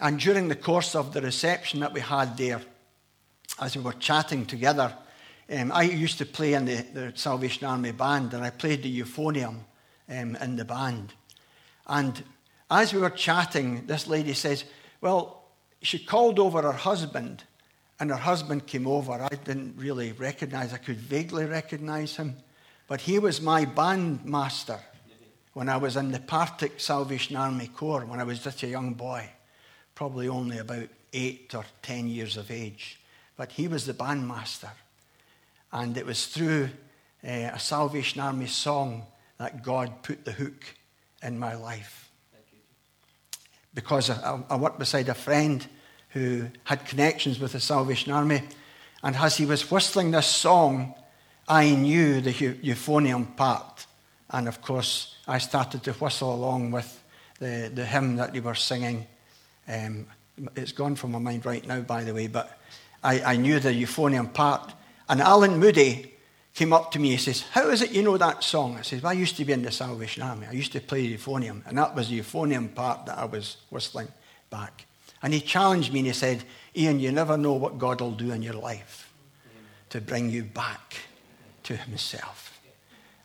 And 0.00 0.18
during 0.18 0.48
the 0.48 0.56
course 0.56 0.94
of 0.94 1.12
the 1.12 1.20
reception 1.20 1.80
that 1.80 1.92
we 1.92 2.00
had 2.00 2.36
there, 2.36 2.60
as 3.60 3.76
we 3.76 3.82
were 3.82 3.92
chatting 3.94 4.46
together, 4.46 4.92
um, 5.50 5.72
I 5.72 5.82
used 5.82 6.18
to 6.18 6.26
play 6.26 6.54
in 6.54 6.64
the, 6.64 6.76
the, 6.94 7.12
Salvation 7.14 7.66
Army 7.66 7.92
band, 7.92 8.32
and 8.32 8.44
I 8.44 8.50
played 8.50 8.82
the 8.82 9.00
euphonium 9.00 9.58
um, 10.08 10.36
in 10.36 10.56
the 10.56 10.64
band. 10.64 11.12
And 11.86 12.22
as 12.80 12.92
we 12.92 13.00
were 13.00 13.10
chatting, 13.10 13.86
this 13.86 14.06
lady 14.06 14.34
says, 14.34 14.64
Well, 15.00 15.44
she 15.82 15.98
called 15.98 16.38
over 16.38 16.62
her 16.62 16.72
husband, 16.72 17.44
and 18.00 18.10
her 18.10 18.16
husband 18.16 18.66
came 18.66 18.86
over. 18.86 19.12
I 19.12 19.28
didn't 19.28 19.74
really 19.76 20.12
recognize, 20.12 20.72
I 20.72 20.78
could 20.78 20.98
vaguely 20.98 21.44
recognize 21.44 22.16
him, 22.16 22.36
but 22.88 23.00
he 23.00 23.18
was 23.18 23.40
my 23.40 23.64
band 23.64 24.24
master 24.24 24.78
when 25.54 25.68
I 25.68 25.76
was 25.76 25.96
in 25.96 26.12
the 26.12 26.20
Partick 26.20 26.80
Salvation 26.80 27.36
Army 27.36 27.68
Corps, 27.68 28.06
when 28.06 28.20
I 28.20 28.24
was 28.24 28.38
just 28.38 28.62
a 28.62 28.66
young 28.66 28.94
boy, 28.94 29.28
probably 29.94 30.28
only 30.28 30.58
about 30.58 30.88
eight 31.12 31.54
or 31.54 31.64
ten 31.82 32.08
years 32.08 32.36
of 32.38 32.50
age 32.50 32.98
but 33.36 33.50
he 33.50 33.68
was 33.68 33.86
the 33.86 33.94
bandmaster. 33.94 34.70
And 35.72 35.96
it 35.96 36.06
was 36.06 36.26
through 36.26 36.68
uh, 37.26 37.50
a 37.52 37.58
Salvation 37.58 38.20
Army 38.20 38.46
song 38.46 39.04
that 39.38 39.62
God 39.62 40.02
put 40.02 40.24
the 40.24 40.32
hook 40.32 40.64
in 41.22 41.38
my 41.38 41.54
life. 41.54 42.11
Because 43.74 44.10
I, 44.10 44.40
I 44.50 44.56
worked 44.56 44.78
beside 44.78 45.08
a 45.08 45.14
friend 45.14 45.66
who 46.10 46.48
had 46.64 46.84
connections 46.84 47.38
with 47.38 47.52
the 47.52 47.60
Salvation 47.60 48.12
Army, 48.12 48.42
and 49.02 49.16
as 49.16 49.36
he 49.36 49.46
was 49.46 49.70
whistling 49.70 50.10
this 50.10 50.26
song, 50.26 50.94
I 51.48 51.70
knew 51.74 52.20
the 52.20 52.32
euphonium 52.32 53.36
part. 53.36 53.86
And 54.30 54.46
of 54.46 54.62
course, 54.62 55.16
I 55.26 55.38
started 55.38 55.82
to 55.84 55.92
whistle 55.92 56.34
along 56.34 56.70
with 56.70 57.02
the, 57.38 57.70
the 57.74 57.84
hymn 57.84 58.16
that 58.16 58.32
they 58.32 58.40
were 58.40 58.54
singing. 58.54 59.06
Um, 59.66 60.06
it's 60.56 60.72
gone 60.72 60.94
from 60.94 61.12
my 61.12 61.18
mind 61.18 61.44
right 61.44 61.66
now, 61.66 61.80
by 61.80 62.04
the 62.04 62.14
way, 62.14 62.28
but 62.28 62.58
I, 63.02 63.20
I 63.22 63.36
knew 63.36 63.58
the 63.58 63.70
euphonium 63.70 64.32
part. 64.32 64.72
And 65.08 65.20
Alan 65.20 65.58
Moody 65.58 66.11
came 66.54 66.72
up 66.72 66.92
to 66.92 66.98
me 66.98 67.12
and 67.12 67.20
says, 67.20 67.42
How 67.42 67.68
is 67.68 67.82
it 67.82 67.92
you 67.92 68.02
know 68.02 68.16
that 68.16 68.44
song? 68.44 68.76
I 68.76 68.82
says, 68.82 69.02
Well, 69.02 69.10
I 69.10 69.14
used 69.14 69.36
to 69.36 69.44
be 69.44 69.52
in 69.52 69.62
the 69.62 69.70
Salvation 69.70 70.22
Army. 70.22 70.46
I 70.46 70.52
used 70.52 70.72
to 70.72 70.80
play 70.80 71.06
euphonium. 71.06 71.66
And 71.66 71.78
that 71.78 71.94
was 71.94 72.08
the 72.08 72.20
euphonium 72.20 72.74
part 72.74 73.06
that 73.06 73.18
I 73.18 73.24
was 73.24 73.56
whistling 73.70 74.08
back. 74.50 74.86
And 75.22 75.32
he 75.32 75.40
challenged 75.40 75.92
me 75.92 76.00
and 76.00 76.08
he 76.08 76.12
said, 76.12 76.44
Ian, 76.76 77.00
you 77.00 77.12
never 77.12 77.36
know 77.36 77.52
what 77.52 77.78
God 77.78 78.00
will 78.00 78.12
do 78.12 78.32
in 78.32 78.42
your 78.42 78.54
life 78.54 79.12
to 79.90 80.00
bring 80.00 80.30
you 80.30 80.42
back 80.42 80.96
to 81.64 81.76
himself. 81.76 82.58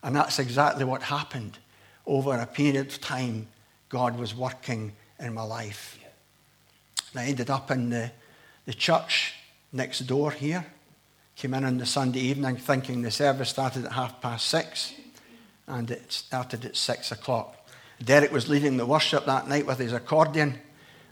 And 0.02 0.14
that's 0.14 0.38
exactly 0.38 0.84
what 0.84 1.02
happened. 1.02 1.58
Over 2.06 2.36
a 2.38 2.46
period 2.46 2.76
of 2.76 3.00
time, 3.00 3.48
God 3.88 4.18
was 4.18 4.34
working 4.34 4.92
in 5.18 5.34
my 5.34 5.42
life. 5.42 5.98
And 7.12 7.20
I 7.20 7.26
ended 7.26 7.50
up 7.50 7.70
in 7.70 7.90
the, 7.90 8.12
the 8.64 8.74
church 8.74 9.34
next 9.72 10.00
door 10.00 10.30
here. 10.30 10.66
Came 11.38 11.54
in 11.54 11.64
on 11.64 11.78
the 11.78 11.86
Sunday 11.86 12.18
evening 12.18 12.56
thinking 12.56 13.02
the 13.02 13.12
service 13.12 13.50
started 13.50 13.84
at 13.84 13.92
half 13.92 14.20
past 14.20 14.48
six, 14.48 14.92
and 15.68 15.88
it 15.88 16.10
started 16.10 16.64
at 16.64 16.74
six 16.74 17.12
o'clock. 17.12 17.54
Derek 18.02 18.32
was 18.32 18.48
leading 18.48 18.76
the 18.76 18.84
worship 18.84 19.24
that 19.26 19.46
night 19.46 19.64
with 19.64 19.78
his 19.78 19.92
accordion, 19.92 20.58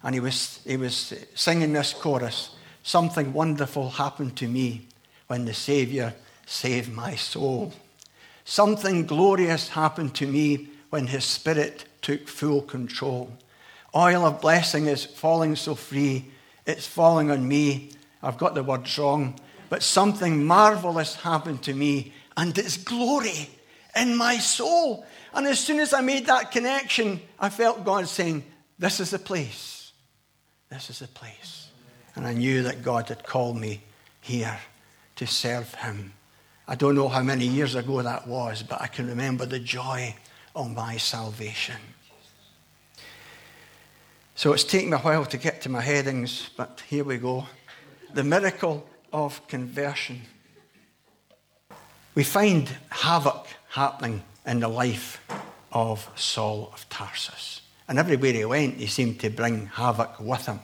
and 0.02 0.16
he 0.16 0.21
was, 0.21 0.59
he 0.66 0.76
was 0.76 1.14
singing 1.37 1.73
this 1.73 1.92
chorus 1.92 2.56
Something 2.83 3.33
wonderful 3.33 3.88
happened 3.88 4.37
to 4.38 4.49
me 4.49 4.88
when 5.28 5.45
the 5.45 5.54
Saviour 5.54 6.12
saved 6.45 6.92
my 6.92 7.14
soul. 7.14 7.73
Something 8.45 9.06
glorious 9.06 9.68
happened 9.68 10.16
to 10.16 10.26
me 10.26 10.71
when 10.90 11.06
His 11.06 11.25
Spirit 11.25 11.85
took 12.02 12.26
full 12.26 12.62
control. 12.62 13.33
Oil 13.95 14.25
of 14.25 14.40
blessing 14.40 14.87
is 14.87 15.04
falling 15.04 15.54
so 15.54 15.76
free, 15.76 16.33
it's 16.66 16.87
falling 16.87 17.30
on 17.30 17.47
me. 17.47 17.90
I've 18.25 18.38
got 18.38 18.56
the 18.56 18.64
words 18.64 18.99
wrong, 18.99 19.38
but 19.68 19.82
something 19.82 20.44
marvelous 20.44 21.14
happened 21.16 21.62
to 21.64 21.75
me, 21.75 22.12
and 22.37 22.56
it's 22.56 22.76
glory 22.76 23.50
in 23.94 24.16
my 24.16 24.38
soul. 24.38 25.04
And 25.35 25.46
as 25.46 25.61
soon 25.61 25.80
as 25.80 25.92
I 25.92 26.00
made 26.00 26.26
that 26.26 26.50
connection, 26.50 27.20
I 27.38 27.50
felt 27.50 27.85
God 27.85 28.08
saying, 28.08 28.44
This 28.78 29.00
is 29.00 29.11
the 29.11 29.18
place. 29.18 29.92
This 30.70 30.90
is 30.90 31.00
the 31.00 31.08
place. 31.08 31.68
And 32.14 32.26
I 32.26 32.32
knew 32.32 32.62
that 32.62 32.82
God 32.82 33.08
had 33.08 33.25
called 33.25 33.58
me 33.58 33.82
here 34.20 34.58
to 35.16 35.26
serve 35.26 35.73
Him. 35.75 36.12
I 36.68 36.75
don't 36.75 36.94
know 36.94 37.08
how 37.08 37.23
many 37.23 37.46
years 37.46 37.75
ago 37.75 38.02
that 38.02 38.26
was, 38.26 38.62
but 38.62 38.80
I 38.80 38.87
can 38.87 39.06
remember 39.06 39.46
the 39.46 39.61
joy 39.61 40.14
of 40.54 40.75
my 40.75 40.96
salvation. 40.96 41.76
So 44.35 44.52
it's 44.52 44.64
taken 44.64 44.90
me 44.90 44.96
a 44.96 45.00
while 45.00 45.25
to 45.26 45.37
get 45.37 45.62
to 45.62 45.68
my 45.68 45.80
headings, 45.80 46.50
but 46.56 46.82
here 46.88 47.04
we 47.04 47.18
go. 47.18 47.46
The 48.12 48.25
miracle 48.25 48.87
of 49.16 49.49
conversion. 49.49 50.20
We 52.14 52.23
find 52.23 52.68
havoc 52.90 53.46
happening 53.70 54.23
in 54.46 54.61
the 54.61 54.68
life 54.68 55.26
of 55.73 56.06
Saul 56.16 56.70
of 56.75 56.87
Tarsus. 56.90 57.62
And 57.88 57.99
everywhere 57.99 58.35
he 58.35 58.44
went, 58.44 58.76
he 58.76 58.87
seemed 58.87 59.18
to 59.20 59.30
bring 59.30 59.68
havoc 59.68 60.20
with 60.20 60.44
him. 60.44 60.61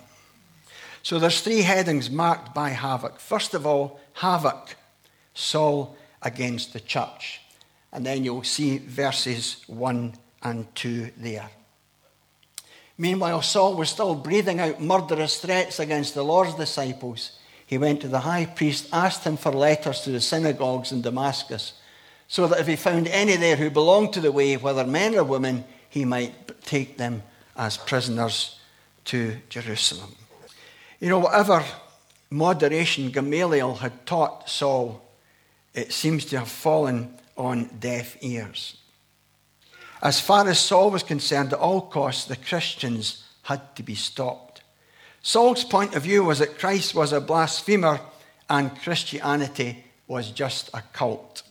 So 1.03 1.19
there's 1.19 1.41
three 1.41 1.63
headings 1.63 2.11
marked 2.11 2.55
by 2.55 2.69
havoc. 2.71 3.21
First 3.21 3.55
of 3.55 3.67
all, 3.67 3.99
havoc, 4.13 4.77
Saul 5.33 5.97
against 6.21 6.75
the 6.75 6.81
church. 6.81 7.41
And 7.91 8.05
then 8.05 8.23
you'll 8.23 8.45
see 8.45 8.77
verses 8.77 9.65
1 9.67 10.13
and 10.43 10.75
2 10.75 11.13
there. 11.17 11.49
Meanwhile, 12.99 13.41
Saul 13.41 13.77
was 13.77 13.89
still 13.89 14.15
breathing 14.15 14.61
out 14.61 14.79
murderous 14.79 15.41
threats 15.41 15.81
against 15.81 16.15
the 16.15 16.23
Lord's 16.23 16.55
disciples. 16.55 17.39
He 17.73 17.79
went 17.79 18.03
to 18.03 18.09
the 18.09 18.21
high 18.21 18.45
priest, 18.45 18.87
asked 18.93 19.25
him 19.25 19.39
for 19.39 19.51
letters 19.51 20.03
to 20.03 20.11
the 20.11 20.21
synagogues 20.21 20.93
in 20.93 21.01
Damascus 21.01 21.73
so 22.29 22.47
that 22.47 22.61
if 22.61 22.67
he 22.67 22.77
found 22.77 23.09
any 23.09 23.35
there 23.37 23.57
who 23.57 23.71
belonged 23.71 24.13
to 24.13 24.21
the 24.21 24.31
way, 24.31 24.59
whether 24.59 24.85
men 24.85 25.15
or 25.15 25.25
women, 25.25 25.65
he 25.89 26.05
might 26.05 26.35
take 26.67 26.99
them 26.99 27.23
as 27.57 27.79
prisoners 27.79 28.59
to 29.07 29.39
Jerusalem. 29.49 30.15
You 31.01 31.09
know, 31.09 31.21
whatever 31.21 31.65
moderation 32.29 33.11
Gamaliel 33.11 33.77
had 33.77 34.05
taught 34.05 34.51
Saul, 34.51 35.03
it 35.73 35.95
seems 35.95 36.27
to 36.27 36.41
have 36.41 36.49
fallen 36.49 37.15
on 37.39 37.71
deaf 37.81 38.19
ears. 38.21 38.77
As 40.03 40.21
far 40.21 40.47
as 40.47 40.61
Saul 40.61 40.91
was 40.91 41.03
concerned, 41.03 41.55
at 41.55 41.59
all 41.59 41.81
costs, 41.81 42.27
the 42.27 42.37
Christians 42.37 43.25
had 43.45 43.75
to 43.77 43.83
be 43.83 43.95
stopped. 43.95 44.52
Saul's 45.23 45.65
point 45.65 45.95
of 45.95 46.03
view 46.03 46.25
was 46.25 46.41
that 46.41 46.59
Christ 46.59 46.95
was 46.95 47.13
a 47.13 47.21
blasphemer 47.21 48.01
and 48.51 48.77
Christianity 48.81 49.85
was 50.09 50.31
just 50.31 50.69
a 50.75 50.83
cult. 50.93 51.43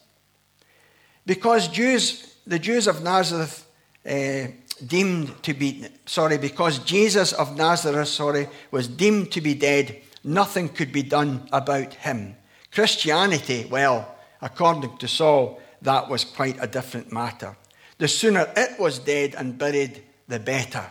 Because 1.25 1.69
Jews, 1.69 2.35
the 2.45 2.59
Jews 2.59 2.87
of 2.87 3.01
Nazareth, 3.01 3.65
uh, 4.05 4.47
deemed 4.85 5.41
to 5.43 5.53
be, 5.53 5.85
sorry, 6.05 6.37
because 6.37 6.79
Jesus 6.79 7.33
of 7.33 7.55
Nazareth, 7.55 8.07
sorry, 8.07 8.47
was 8.71 8.87
deemed 8.87 9.31
to 9.31 9.41
be 9.41 9.53
dead, 9.53 10.01
nothing 10.23 10.69
could 10.69 10.91
be 10.91 11.03
done 11.03 11.47
about 11.51 11.93
him. 11.93 12.35
Christianity, 12.71 13.67
well, 13.69 14.15
according 14.41 14.97
to 14.97 15.07
Saul, 15.07 15.61
that 15.81 16.09
was 16.09 16.25
quite 16.25 16.57
a 16.61 16.67
different 16.67 17.11
matter. 17.11 17.55
The 17.97 18.07
sooner 18.07 18.51
it 18.55 18.79
was 18.79 18.99
dead 18.99 19.35
and 19.35 19.57
buried, 19.57 20.03
the 20.27 20.39
better. 20.39 20.85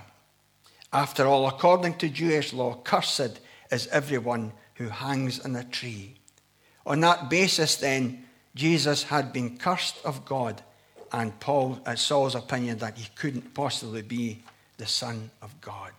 After 0.93 1.27
all, 1.27 1.47
according 1.47 1.99
to 1.99 2.09
Jewish 2.09 2.53
law, 2.53 2.75
cursed 2.83 3.41
is 3.71 3.87
everyone 3.89 4.53
who 4.75 4.89
hangs 4.89 5.39
on 5.41 5.55
a 5.55 5.63
tree. 5.63 6.17
On 6.85 7.01
that 7.01 7.31
basis, 7.31 7.77
then, 7.77 8.25
Jesus 8.57 9.05
had 9.05 9.33
been 9.33 9.57
cursed 9.57 10.05
of 10.05 10.25
God, 10.25 10.63
and 11.13 11.39
Paul, 11.39 11.79
uh, 11.87 11.95
Saul's 11.95 12.35
opinion 12.35 12.79
that 12.79 12.99
he 12.99 13.09
couldn't 13.15 13.55
possibly 13.55 14.03
be 14.03 14.43
the 14.79 14.87
Son 14.87 15.31
of 15.43 15.61
God. 15.61 15.93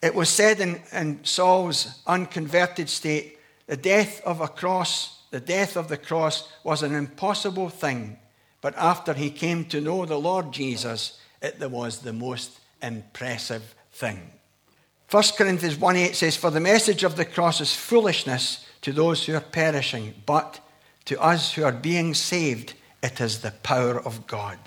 It 0.00 0.14
was 0.14 0.28
said 0.28 0.60
in, 0.60 0.80
in 0.92 1.24
Saul's 1.24 2.00
unconverted 2.06 2.88
state, 2.88 3.38
the 3.66 3.76
death 3.76 4.20
of 4.24 4.40
a 4.40 4.48
cross, 4.48 5.22
the 5.30 5.40
death 5.40 5.76
of 5.76 5.88
the 5.88 5.96
cross 5.96 6.48
was 6.62 6.84
an 6.84 6.94
impossible 6.94 7.68
thing, 7.68 8.18
but 8.60 8.76
after 8.76 9.12
he 9.12 9.30
came 9.30 9.64
to 9.66 9.80
know 9.80 10.06
the 10.06 10.18
Lord 10.18 10.52
Jesus, 10.52 11.18
it 11.42 11.58
was 11.70 11.98
the 11.98 12.12
most 12.12 12.60
impressive 12.80 13.74
thing. 13.98 14.30
1 15.10 15.22
Corinthians 15.36 15.76
1 15.76 15.96
8 15.96 16.14
says, 16.14 16.36
For 16.36 16.50
the 16.50 16.60
message 16.60 17.02
of 17.02 17.16
the 17.16 17.24
cross 17.24 17.60
is 17.60 17.74
foolishness 17.74 18.66
to 18.82 18.92
those 18.92 19.24
who 19.24 19.34
are 19.34 19.40
perishing, 19.40 20.14
but 20.26 20.60
to 21.06 21.20
us 21.20 21.54
who 21.54 21.64
are 21.64 21.72
being 21.72 22.14
saved, 22.14 22.74
it 23.02 23.20
is 23.20 23.40
the 23.40 23.52
power 23.62 23.98
of 24.00 24.26
God. 24.26 24.58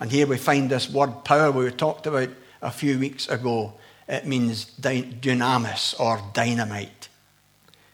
And 0.00 0.10
here 0.10 0.26
we 0.26 0.38
find 0.38 0.70
this 0.70 0.90
word 0.90 1.24
power 1.24 1.50
we 1.50 1.70
talked 1.70 2.06
about 2.06 2.30
a 2.62 2.70
few 2.70 2.98
weeks 2.98 3.28
ago. 3.28 3.74
It 4.08 4.26
means 4.26 4.66
dunamis 4.80 5.98
or 5.98 6.20
dynamite. 6.32 7.08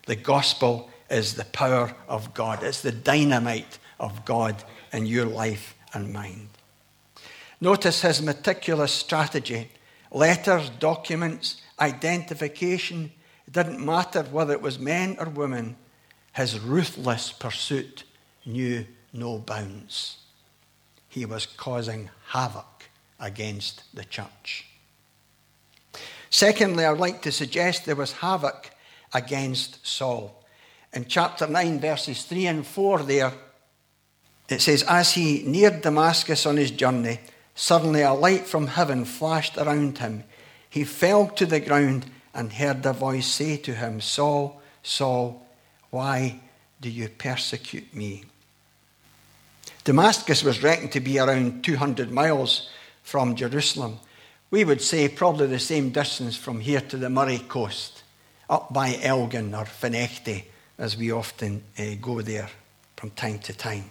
The 0.07 0.17
gospel 0.17 0.91
is 1.09 1.35
the 1.35 1.45
power 1.47 1.95
of 2.09 2.35
God, 2.35 2.63
it's 2.63 2.83
the 2.83 2.93
dynamite 2.93 3.79
of 3.99 4.25
God 4.25 4.63
in 4.93 5.07
your 5.07 5.27
life 5.27 5.75
and 5.93 6.13
mind. 6.13 6.49
Notice 7.61 8.03
his 8.03 8.23
meticulous 8.23 8.93
strategy 8.93 9.69
letters, 10.11 10.70
documents, 10.70 11.61
identification. 11.79 13.12
It 13.46 13.53
didn't 13.53 13.85
matter 13.85 14.23
whether 14.25 14.53
it 14.53 14.62
was 14.62 14.79
men 14.79 15.16
or 15.18 15.27
women, 15.27 15.77
his 16.33 16.59
ruthless 16.59 17.33
pursuit 17.33 18.05
knew 18.44 18.87
no 19.12 19.38
bounds. 19.38 20.18
He 21.09 21.25
was 21.25 21.46
causing 21.46 22.11
havoc 22.29 22.85
against 23.18 23.83
the 23.94 24.05
church. 24.05 24.66
Secondly, 26.31 26.85
I'd 26.85 26.99
like 26.99 27.23
to 27.23 27.33
suggest 27.33 27.85
there 27.85 27.96
was 27.96 28.12
havoc 28.12 28.70
against 29.12 29.85
Saul. 29.87 30.44
In 30.92 31.07
chapter 31.07 31.46
9, 31.46 31.81
verses 31.81 32.23
3 32.25 32.46
and 32.46 32.66
4, 32.66 33.03
there, 33.03 33.33
it 34.49 34.61
says, 34.61 34.85
As 34.85 35.12
he 35.12 35.42
neared 35.44 35.83
Damascus 35.83 36.46
on 36.46 36.57
his 36.57 36.70
journey, 36.70 37.18
suddenly 37.61 38.01
a 38.01 38.14
light 38.14 38.46
from 38.46 38.68
heaven 38.68 39.05
flashed 39.05 39.59
around 39.59 39.99
him. 39.99 40.25
He 40.70 40.83
fell 40.83 41.27
to 41.29 41.44
the 41.44 41.61
ground 41.61 42.07
and 42.33 42.51
heard 42.51 42.87
a 42.87 42.94
voice 42.94 43.27
say 43.27 43.59
to 43.59 43.75
him, 43.75 44.01
Saul, 44.01 44.62
Saul, 44.83 45.46
why 45.90 46.40
do 46.81 46.88
you 46.88 47.11
persecute 47.11 47.94
me? 47.94 48.25
Damascus 49.85 50.42
was 50.42 50.62
reckoned 50.62 50.92
to 50.92 51.01
be 51.01 51.18
around 51.18 51.62
200 51.62 52.11
miles 52.11 52.70
from 53.03 53.37
Jerusalem. 53.37 53.99
We 54.51 54.64
would 54.64 54.81
say 54.81 55.09
probably 55.09 55.46
the 55.46 55.59
same 55.59 55.90
distance 55.90 56.38
from 56.38 56.61
here 56.61 56.81
to 56.81 56.96
the 56.96 57.11
Moray 57.11 57.40
coast, 57.40 58.05
up 58.49 58.73
by 58.73 58.99
Elgin 59.03 59.55
or 59.55 59.66
Findochty, 59.66 60.44
as 60.79 60.96
we 60.96 61.12
often 61.12 61.62
uh, 61.79 61.96
go 62.01 62.23
there 62.23 62.49
from 62.96 63.11
time 63.11 63.38
to 63.40 63.53
time. 63.53 63.90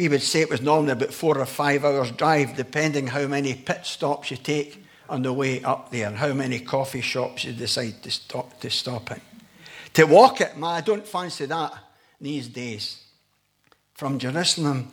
We 0.00 0.08
would 0.08 0.22
say 0.22 0.40
it 0.40 0.48
was 0.48 0.62
normally 0.62 0.92
about 0.92 1.12
four 1.12 1.36
or 1.36 1.44
five 1.44 1.84
hours' 1.84 2.10
drive, 2.12 2.56
depending 2.56 3.08
how 3.08 3.26
many 3.26 3.52
pit 3.52 3.84
stops 3.84 4.30
you 4.30 4.38
take 4.38 4.82
on 5.10 5.20
the 5.20 5.30
way 5.30 5.62
up 5.62 5.90
there, 5.90 6.06
and 6.06 6.16
how 6.16 6.32
many 6.32 6.58
coffee 6.58 7.02
shops 7.02 7.44
you 7.44 7.52
decide 7.52 8.02
to 8.04 8.10
stop, 8.10 8.58
to 8.60 8.70
stop 8.70 9.10
at. 9.10 9.20
To 9.92 10.04
walk 10.06 10.40
it, 10.40 10.56
man, 10.56 10.70
I 10.70 10.80
don't 10.80 11.06
fancy 11.06 11.44
that 11.44 11.74
these 12.18 12.48
days. 12.48 13.04
From 13.92 14.18
Jerusalem, 14.18 14.90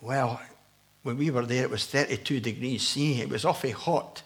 well, 0.00 0.40
when 1.02 1.18
we 1.18 1.30
were 1.30 1.44
there, 1.44 1.64
it 1.64 1.70
was 1.70 1.84
32 1.84 2.40
degrees 2.40 2.88
C. 2.88 3.20
It 3.20 3.28
was 3.28 3.44
awfully 3.44 3.72
hot. 3.72 4.22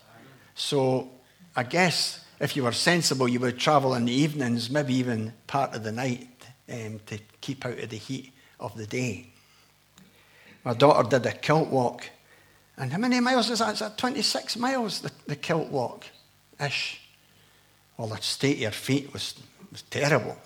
So 0.55 1.11
I 1.57 1.65
guess 1.65 2.25
if 2.39 2.55
you 2.55 2.63
were 2.63 2.71
sensible, 2.71 3.27
you 3.27 3.41
would 3.41 3.59
travel 3.59 3.97
in 3.97 4.05
the 4.05 4.13
evenings, 4.13 4.71
maybe 4.71 4.95
even 4.95 5.33
part 5.49 5.75
of 5.75 5.83
the 5.83 5.91
night, 5.91 6.29
um, 6.71 7.01
to 7.07 7.19
keep 7.41 7.67
out 7.67 7.81
of 7.81 7.89
the 7.89 7.97
heat 7.97 8.33
of 8.61 8.77
the 8.77 8.87
day. 8.87 9.32
My 10.64 10.75
daughter 10.75 11.09
did 11.09 11.27
a 11.27 11.33
kilt 11.33 11.68
walk. 11.68 12.09
And 12.77 12.92
how 12.92 12.98
many 12.98 13.20
miles 13.20 13.51
is 13.51 13.59
that? 13.59 13.75
Is 13.75 13.81
that 13.81 13.98
26 13.98 14.57
miles, 14.57 15.01
the, 15.01 15.11
the 15.27 15.37
kilt 15.37 15.68
walk 15.68 16.07
ish? 16.61 17.01
Well, 17.96 18.09
the 18.09 18.16
state 18.18 18.57
of 18.57 18.61
your 18.61 18.70
feet 18.70 19.12
was 19.12 19.35
was 19.72 19.83
terrible. 19.83 20.37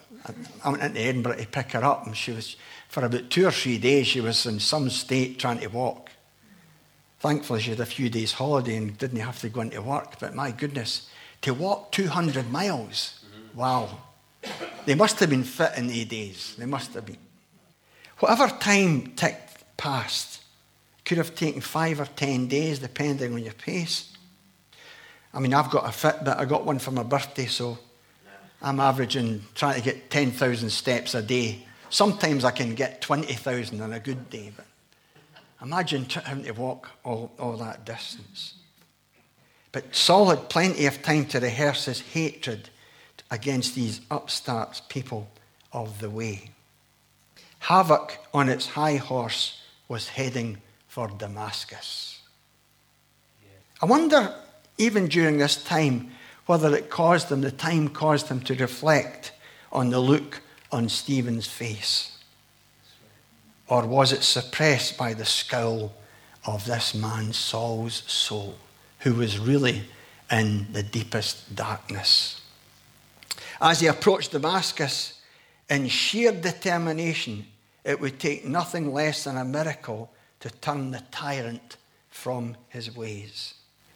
I 0.65 0.71
went 0.71 0.83
into 0.83 1.01
Edinburgh 1.01 1.37
to 1.37 1.47
pick 1.47 1.73
her 1.73 1.85
up, 1.85 2.07
and 2.07 2.17
she 2.17 2.33
was, 2.33 2.57
for 2.89 3.05
about 3.05 3.29
two 3.29 3.47
or 3.47 3.51
three 3.51 3.79
days, 3.79 4.07
she 4.07 4.21
was 4.21 4.47
in 4.47 4.61
some 4.61 4.89
state 4.89 5.39
trying 5.39 5.59
to 5.61 5.67
walk. 5.67 6.11
Thankfully, 7.21 7.61
she 7.61 7.71
had 7.71 7.81
a 7.81 7.87
few 7.87 8.09
days' 8.09 8.33
holiday 8.33 8.77
and 8.77 8.97
didn't 8.97 9.21
have 9.21 9.41
to 9.41 9.49
go 9.49 9.61
into 9.61 9.83
work. 9.83 10.19
But 10.21 10.35
my 10.35 10.53
goodness, 10.53 11.09
to 11.43 11.55
walk 11.55 11.93
200 11.93 12.51
miles, 12.51 13.25
wow. 13.55 13.89
They 14.85 14.95
must 14.95 15.19
have 15.21 15.31
been 15.31 15.45
fit 15.45 15.73
in 15.77 15.89
the 15.89 16.05
days. 16.05 16.55
They 16.57 16.67
must 16.67 16.95
have 16.95 17.07
been. 17.07 17.19
Whatever 18.19 18.49
time 18.49 19.13
ticked 19.17 19.46
past, 19.77 20.43
could 21.05 21.19
have 21.19 21.35
taken 21.35 21.61
five 21.61 22.01
or 22.01 22.07
ten 22.07 22.49
days, 22.49 22.79
depending 22.79 23.33
on 23.33 23.43
your 23.43 23.55
pace. 23.55 24.13
I 25.33 25.39
mean, 25.39 25.55
I've 25.55 25.71
got 25.71 25.85
a 25.85 25.89
Fitbit. 25.89 26.37
I 26.37 26.45
got 26.45 26.65
one 26.65 26.79
for 26.79 26.91
my 26.91 27.03
birthday, 27.03 27.47
so 27.47 27.79
I'm 28.63 28.81
averaging 28.81 29.45
trying 29.55 29.77
to 29.77 29.83
get 29.83 30.11
10,000 30.11 30.71
steps 30.71 31.15
a 31.15 31.23
day. 31.23 31.67
Sometimes 31.91 32.45
I 32.45 32.51
can 32.51 32.75
get 32.75 33.01
20,000 33.01 33.81
on 33.81 33.93
a 33.93 34.01
good 34.01 34.29
day, 34.31 34.53
but 34.57 34.67
imagine 35.63 36.07
having 36.07 36.45
to 36.45 36.53
walk 36.53 36.91
all, 37.05 37.31
all 37.39 37.57
that 37.59 37.85
distance. 37.85 38.55
But 39.73 39.95
Saul 39.95 40.31
had 40.31 40.49
plenty 40.49 40.87
of 40.87 41.03
time 41.03 41.27
to 41.27 41.39
rehearse 41.39 41.85
his 41.85 42.01
hatred 42.01 42.71
against 43.31 43.75
these 43.75 44.01
upstarts, 44.11 44.81
people 44.89 45.29
of 45.73 46.01
the 46.01 46.09
way. 46.09 46.51
Havoc 47.59 48.19
on 48.33 48.49
its 48.49 48.69
high 48.69 48.97
horse 48.97 49.61
was 49.89 50.09
heading 50.09 50.59
for 50.89 51.09
Damascus. 51.09 52.21
I 53.83 53.87
wonder, 53.87 54.35
even 54.79 55.09
during 55.09 55.39
this 55.39 55.63
time, 55.63 56.11
whether 56.47 56.75
it 56.75 56.91
caused 56.91 57.31
him, 57.31 57.41
the 57.41 57.51
time 57.51 57.89
caused 57.89 58.29
him 58.29 58.41
to 58.41 58.55
reflect 58.55 59.33
on 59.73 59.91
the 59.91 60.01
look 60.01 60.41
on 60.73 60.89
Stephen's 60.89 61.47
face. 61.47 62.17
Or 63.69 63.87
was 63.87 64.13
it 64.13 64.23
suppressed 64.23 64.97
by 64.97 65.15
the 65.15 65.25
scowl 65.25 65.93
of 66.47 66.65
this 66.65 66.95
man, 66.95 67.33
Saul's 67.33 68.05
soul, 68.07 68.55
who 69.01 69.15
was 69.15 69.39
really 69.39 69.83
in 70.31 70.73
the 70.73 70.83
deepest 70.83 71.55
darkness? 71.55 72.41
As 73.61 73.81
he 73.81 73.89
approached 73.89 74.33
Damascus, 74.33 75.21
in 75.69 75.89
sheer 75.89 76.33
determination, 76.33 77.47
it 77.87 78.01
would 78.01 78.19
take 78.19 78.45
nothing 78.45 78.93
less 78.93 79.25
than 79.25 79.37
a 79.37 79.45
miracle 79.45 80.11
to 80.41 80.51
turn 80.51 80.91
the 80.91 81.03
tyrant 81.13 81.77
from 82.11 82.57
his 82.69 82.95
ways. 82.95 83.55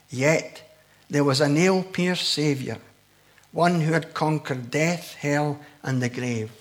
Yet, 0.09 0.63
there 1.11 1.25
was 1.25 1.41
a 1.41 1.49
nail 1.49 1.83
pierced 1.83 2.29
Saviour, 2.29 2.79
one 3.51 3.81
who 3.81 3.93
had 3.93 4.15
conquered 4.15 4.71
death, 4.71 5.15
hell, 5.15 5.59
and 5.83 6.01
the 6.01 6.09
grave, 6.09 6.53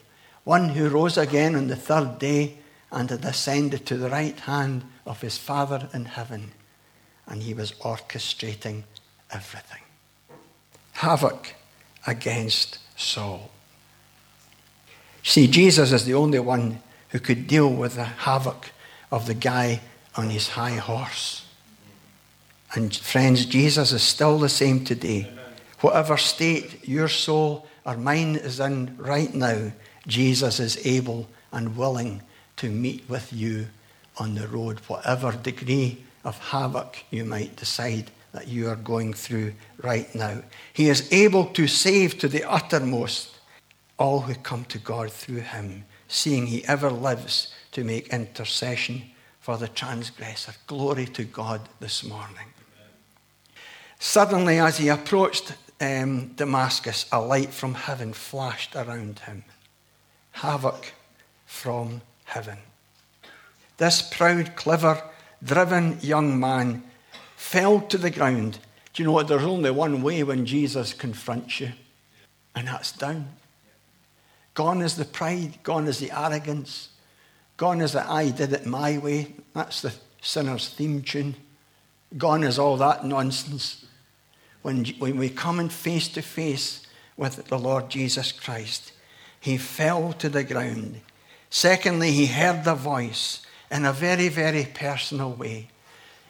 one 0.44 0.70
who 0.70 0.90
rose 0.90 1.20
again 1.20 1.56
on 1.56 1.68
the 1.68 1.76
third 1.76 2.18
day 2.18 2.58
and 2.92 3.12
had 3.12 3.24
ascended 3.24 3.86
to 3.86 3.98
the 3.98 4.10
right 4.10 4.40
hand 4.40 4.84
of 5.06 5.22
his 5.22 5.38
Father 5.38 5.88
in 5.94 6.06
heaven, 6.06 6.52
and 7.28 7.44
he 7.44 7.54
was 7.54 7.74
orchestrating 7.74 8.84
everything. 9.30 9.84
Havoc 10.94 11.54
against 12.08 12.80
Saul. 12.96 13.52
See, 15.22 15.46
Jesus 15.46 15.92
is 15.92 16.06
the 16.06 16.16
only 16.16 16.40
one 16.40 16.82
who 17.10 17.20
could 17.20 17.48
deal 17.48 17.70
with 17.70 17.96
the 17.96 18.04
havoc 18.04 18.72
of 19.12 19.26
the 19.26 19.34
guy 19.34 19.82
on 20.16 20.30
his 20.30 20.50
high 20.50 20.76
horse. 20.76 21.46
And 22.74 22.96
friends, 22.96 23.46
Jesus 23.46 23.92
is 23.92 24.04
still 24.04 24.38
the 24.38 24.50
same 24.50 24.84
today. 24.84 25.32
Whatever 25.82 26.18
state 26.18 26.88
your 26.88 27.08
soul 27.08 27.66
or 27.86 27.98
mine 27.98 28.36
is 28.36 28.60
in 28.60 28.96
right 28.98 29.34
now, 29.34 29.72
Jesus 30.08 30.60
is 30.60 30.86
able 30.86 31.28
and 31.52 31.76
willing 31.76 32.22
to 32.58 32.70
meet 32.70 33.10
with 33.10 33.34
you 33.34 33.68
on 34.18 34.36
the 34.36 34.48
road, 34.48 34.80
whatever 34.88 35.32
degree 35.32 36.04
of 36.24 36.38
havoc 36.38 37.04
you 37.10 37.26
might 37.26 37.56
decide 37.56 38.12
that 38.34 38.48
you 38.48 38.70
are 38.70 38.76
going 38.76 39.14
through 39.14 39.54
right 39.82 40.14
now. 40.14 40.44
He 40.74 40.90
is 40.90 41.12
able 41.12 41.46
to 41.46 41.68
save 41.68 42.20
to 42.20 42.28
the 42.28 42.44
uttermost 42.44 43.38
all 43.98 44.22
who 44.22 44.36
come 44.36 44.66
to 44.66 44.78
God 44.78 45.12
through 45.12 45.42
him, 45.42 45.86
seeing 46.10 46.48
he 46.48 46.66
ever 46.66 46.90
lives 46.92 47.54
to 47.72 47.86
make 47.86 48.10
intercession 48.10 49.04
for 49.40 49.58
the 49.58 49.68
transgressor. 49.68 50.54
Glory 50.68 51.06
to 51.06 51.24
God 51.24 51.62
this 51.80 52.04
morning. 52.04 52.48
Suddenly, 54.00 54.60
as 54.60 54.78
he 54.78 54.90
approached 54.90 55.54
um, 55.80 56.34
Damascus, 56.36 57.06
a 57.12 57.22
light 57.22 57.52
from 57.52 57.74
heaven 57.74 58.12
flashed 58.12 58.76
around 58.76 59.20
him. 59.20 59.44
Havoc 60.32 60.94
from 61.46 62.02
heaven. 62.26 62.58
This 63.78 64.02
proud, 64.02 64.56
clever, 64.56 65.02
driven 65.44 66.00
young 66.02 66.40
man 66.40 66.84
fell 67.36 67.82
to 67.82 67.98
the 67.98 68.10
ground. 68.10 68.60
Do 68.94 69.04
you 69.04 69.08
know 69.08 69.14
what? 69.14 69.28
There's 69.28 69.44
only 69.44 69.72
one 69.72 70.02
way 70.02 70.24
when 70.24 70.46
Jesus 70.46 70.94
confronts 70.94 71.60
you, 71.60 71.72
and 72.56 72.68
that's 72.68 72.92
down. 72.92 73.28
Gone 74.60 74.82
is 74.82 74.98
the 74.98 75.06
pride, 75.06 75.64
gone 75.64 75.88
is 75.88 76.00
the 76.00 76.12
arrogance, 76.12 76.90
gone 77.56 77.80
is 77.80 77.94
the 77.94 78.06
I 78.06 78.32
did 78.32 78.52
it 78.52 78.66
my 78.66 78.98
way. 78.98 79.34
That's 79.54 79.82
the 79.82 79.94
sinner's 80.22 80.68
theme 80.68 81.02
tune. 81.02 81.38
Gone 82.18 82.44
is 82.44 82.60
all 82.60 82.76
that 82.76 83.06
nonsense 83.06 83.86
when, 84.62 84.84
when 85.00 85.18
we 85.18 85.30
come 85.30 85.62
in 85.62 85.70
face 85.70 86.10
to 86.10 86.22
face 86.22 86.86
with 87.16 87.48
the 87.48 87.58
Lord 87.58 87.90
Jesus 87.90 88.34
Christ, 88.34 88.92
he 89.40 89.56
fell 89.56 90.12
to 90.12 90.28
the 90.28 90.44
ground. 90.44 91.00
Secondly, 91.50 92.12
he 92.12 92.26
heard 92.26 92.66
the 92.66 92.76
voice 92.76 93.42
in 93.72 93.86
a 93.86 93.94
very, 93.94 94.28
very 94.28 94.68
personal 94.74 95.32
way. 95.32 95.70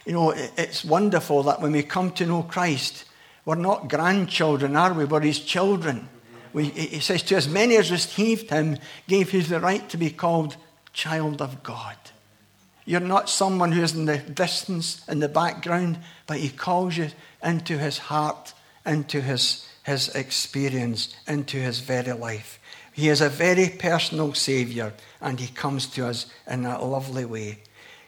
You 0.05 0.13
know, 0.13 0.33
it's 0.55 0.85
wonderful 0.85 1.41
that 1.41 1.61
when 1.61 1.71
we 1.71 1.81
come 1.81 2.11
to 2.11 2.27
know 2.27 2.43
Christ, 2.43 3.05
we're 3.43 3.55
not 3.55 3.89
grandchildren, 3.89 4.75
are 4.75 4.93
we? 4.93 5.05
We're 5.05 5.21
his 5.21 5.39
children. 5.39 6.09
We, 6.53 6.65
he 6.65 6.99
says, 6.99 7.23
To 7.23 7.35
as 7.35 7.47
many 7.47 7.77
as 7.77 7.91
received 7.91 8.49
him, 8.49 8.77
gave 9.07 9.29
him 9.31 9.43
the 9.43 9.59
right 9.59 9.87
to 9.89 9.97
be 9.97 10.09
called 10.09 10.57
child 10.93 11.41
of 11.41 11.63
God. 11.63 11.95
You're 12.85 12.99
not 12.99 13.29
someone 13.29 13.71
who's 13.71 13.93
in 13.93 14.05
the 14.05 14.17
distance, 14.17 15.07
in 15.07 15.19
the 15.19 15.29
background, 15.29 15.99
but 16.25 16.39
he 16.39 16.49
calls 16.49 16.97
you 16.97 17.09
into 17.43 17.77
his 17.77 17.99
heart, 17.99 18.53
into 18.85 19.21
his, 19.21 19.67
his 19.83 20.09
experience, 20.15 21.15
into 21.27 21.57
his 21.57 21.81
very 21.81 22.13
life. 22.13 22.59
He 22.91 23.09
is 23.09 23.21
a 23.21 23.29
very 23.29 23.69
personal 23.69 24.33
Saviour, 24.33 24.93
and 25.21 25.39
he 25.39 25.47
comes 25.47 25.85
to 25.87 26.07
us 26.07 26.25
in 26.47 26.65
a 26.65 26.83
lovely 26.83 27.25
way. 27.25 27.59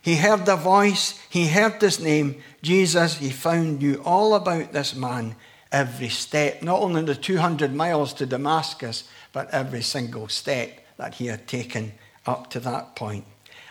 He 0.02 0.16
heard 0.16 0.48
the 0.48 0.56
voice, 0.56 1.20
he 1.30 1.48
heard 1.48 1.80
his 1.80 2.00
name, 2.00 2.42
Jesus. 2.64 3.18
He 3.18 3.30
found 3.30 3.80
knew 3.80 4.02
all 4.04 4.34
about 4.34 4.74
this 4.74 4.96
man 4.96 5.36
every 5.72 6.10
step, 6.10 6.62
not 6.62 6.82
only 6.82 7.02
the 7.04 7.16
200 7.16 7.74
miles 7.74 8.14
to 8.14 8.26
Damascus, 8.26 9.06
but 9.32 9.50
every 9.52 9.82
single 9.82 10.28
step 10.28 10.86
that 10.98 11.16
he 11.16 11.28
had 11.28 11.48
taken 11.48 11.94
up 12.26 12.50
to 12.52 12.60
that 12.60 12.96
point. 12.96 13.26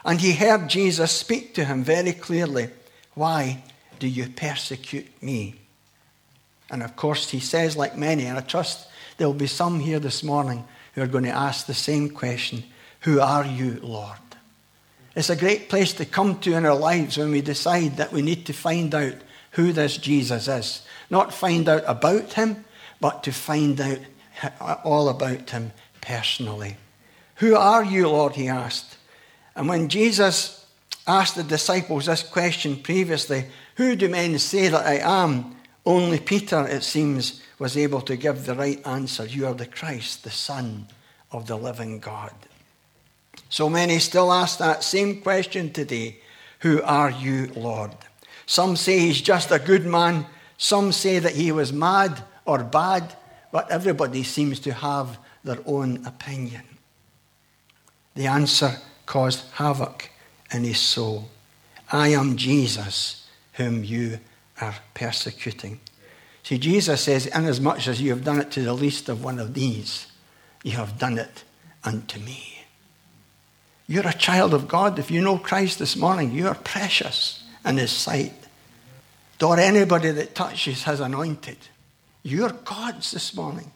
And 0.04 0.20
he 0.20 0.32
heard 0.32 0.68
Jesus 0.68 1.12
speak 1.12 1.54
to 1.54 1.64
him 1.64 1.84
very 1.84 2.12
clearly 2.12 2.70
Why 3.14 3.62
do 3.98 4.08
you 4.08 4.28
persecute 4.28 5.22
me? 5.22 5.56
And 6.70 6.82
of 6.82 6.96
course, 6.96 7.30
he 7.30 7.40
says, 7.40 7.76
like 7.76 7.96
many, 7.96 8.24
and 8.24 8.38
I 8.38 8.42
trust 8.42 8.88
there 9.18 9.26
will 9.26 9.34
be 9.34 9.46
some 9.46 9.80
here 9.80 9.98
this 9.98 10.22
morning 10.22 10.64
who 10.94 11.02
are 11.02 11.06
going 11.06 11.24
to 11.24 11.30
ask 11.30 11.66
the 11.66 11.74
same 11.74 12.08
question 12.10 12.64
Who 13.00 13.20
are 13.20 13.44
you, 13.44 13.80
Lord? 13.82 14.16
It's 15.14 15.30
a 15.30 15.36
great 15.36 15.68
place 15.68 15.92
to 15.94 16.04
come 16.04 16.38
to 16.40 16.54
in 16.54 16.64
our 16.64 16.76
lives 16.76 17.18
when 17.18 17.30
we 17.30 17.42
decide 17.42 17.96
that 17.96 18.12
we 18.12 18.22
need 18.22 18.46
to 18.46 18.52
find 18.52 18.94
out 18.94 19.14
who 19.52 19.72
this 19.72 19.96
Jesus 19.96 20.48
is. 20.48 20.82
Not 21.08 21.34
find 21.34 21.68
out 21.68 21.84
about 21.86 22.34
him, 22.34 22.64
but 23.00 23.22
to 23.24 23.32
find 23.32 23.80
out 23.80 23.98
all 24.84 25.08
about 25.08 25.50
him 25.50 25.72
personally. 26.00 26.76
Who 27.36 27.56
are 27.56 27.84
you, 27.84 28.08
Lord? 28.08 28.36
He 28.36 28.48
asked. 28.48 28.96
And 29.56 29.68
when 29.68 29.88
Jesus 29.88 30.66
asked 31.06 31.36
the 31.36 31.42
disciples 31.42 32.06
this 32.06 32.22
question 32.22 32.76
previously, 32.76 33.46
Who 33.76 33.96
do 33.96 34.08
men 34.08 34.38
say 34.38 34.68
that 34.68 34.86
I 34.86 34.98
am? 34.98 35.56
Only 35.86 36.20
Peter, 36.20 36.66
it 36.66 36.82
seems, 36.82 37.42
was 37.58 37.76
able 37.76 38.02
to 38.02 38.16
give 38.16 38.44
the 38.44 38.54
right 38.54 38.86
answer 38.86 39.24
You 39.24 39.46
are 39.46 39.54
the 39.54 39.66
Christ, 39.66 40.24
the 40.24 40.30
Son 40.30 40.86
of 41.32 41.46
the 41.46 41.56
living 41.56 41.98
God. 41.98 42.32
So 43.48 43.68
many 43.68 43.98
still 43.98 44.32
ask 44.32 44.58
that 44.58 44.84
same 44.84 45.22
question 45.22 45.72
today 45.72 46.18
Who 46.60 46.82
are 46.82 47.10
you, 47.10 47.50
Lord? 47.56 47.92
Some 48.50 48.74
say 48.74 48.98
he's 48.98 49.20
just 49.20 49.52
a 49.52 49.60
good 49.60 49.86
man, 49.86 50.26
some 50.58 50.90
say 50.90 51.20
that 51.20 51.36
he 51.36 51.52
was 51.52 51.72
mad 51.72 52.24
or 52.44 52.64
bad, 52.64 53.14
but 53.52 53.70
everybody 53.70 54.24
seems 54.24 54.58
to 54.60 54.72
have 54.72 55.18
their 55.44 55.60
own 55.66 56.04
opinion. 56.04 56.64
The 58.16 58.26
answer 58.26 58.72
caused 59.06 59.44
havoc 59.52 60.10
in 60.52 60.64
his 60.64 60.80
soul. 60.80 61.28
I 61.92 62.08
am 62.08 62.36
Jesus, 62.36 63.28
whom 63.52 63.84
you 63.84 64.18
are 64.60 64.74
persecuting. 64.94 65.78
See, 66.42 66.58
Jesus 66.58 67.02
says, 67.02 67.26
Inasmuch 67.26 67.86
as 67.86 68.02
you 68.02 68.10
have 68.10 68.24
done 68.24 68.40
it 68.40 68.50
to 68.50 68.62
the 68.62 68.74
least 68.74 69.08
of 69.08 69.22
one 69.22 69.38
of 69.38 69.54
these, 69.54 70.08
you 70.64 70.72
have 70.72 70.98
done 70.98 71.18
it 71.18 71.44
unto 71.84 72.18
me. 72.18 72.64
You're 73.86 74.08
a 74.08 74.12
child 74.12 74.52
of 74.52 74.66
God. 74.66 74.98
If 74.98 75.08
you 75.08 75.20
know 75.20 75.38
Christ 75.38 75.78
this 75.78 75.94
morning, 75.94 76.32
you 76.32 76.48
are 76.48 76.56
precious 76.56 77.44
in 77.64 77.76
his 77.76 77.90
sight. 77.90 78.34
Or 79.42 79.58
anybody 79.58 80.10
that 80.10 80.34
touches 80.34 80.84
his 80.84 81.00
anointed. 81.00 81.56
You're 82.22 82.50
God's 82.50 83.10
this 83.12 83.34
morning. 83.34 83.72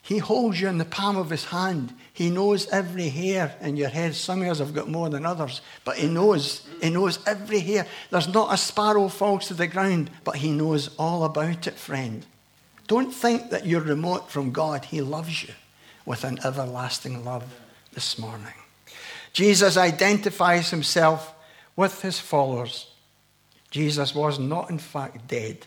He 0.00 0.16
holds 0.16 0.58
you 0.58 0.68
in 0.68 0.78
the 0.78 0.86
palm 0.86 1.18
of 1.18 1.28
his 1.28 1.44
hand. 1.44 1.92
He 2.14 2.30
knows 2.30 2.66
every 2.68 3.10
hair 3.10 3.54
in 3.60 3.76
your 3.76 3.90
head. 3.90 4.14
Some 4.14 4.40
hairs 4.40 4.58
have 4.58 4.74
got 4.74 4.88
more 4.88 5.10
than 5.10 5.26
others, 5.26 5.60
but 5.84 5.98
he 5.98 6.08
knows. 6.08 6.66
He 6.80 6.88
knows 6.88 7.18
every 7.26 7.60
hair. 7.60 7.86
There's 8.10 8.32
not 8.32 8.54
a 8.54 8.56
sparrow 8.56 9.08
falls 9.08 9.48
to 9.48 9.54
the 9.54 9.66
ground, 9.66 10.10
but 10.24 10.36
he 10.36 10.50
knows 10.50 10.94
all 10.98 11.24
about 11.24 11.66
it, 11.66 11.74
friend. 11.74 12.24
Don't 12.86 13.12
think 13.12 13.50
that 13.50 13.66
you're 13.66 13.82
remote 13.82 14.30
from 14.30 14.50
God. 14.50 14.86
He 14.86 15.02
loves 15.02 15.42
you 15.42 15.52
with 16.06 16.24
an 16.24 16.38
everlasting 16.42 17.22
love 17.22 17.44
this 17.92 18.18
morning. 18.18 18.54
Jesus 19.34 19.76
identifies 19.76 20.70
himself 20.70 21.34
with 21.78 22.02
his 22.02 22.18
followers. 22.18 22.88
Jesus 23.70 24.12
was 24.12 24.36
not, 24.36 24.68
in 24.68 24.80
fact, 24.80 25.28
dead, 25.28 25.64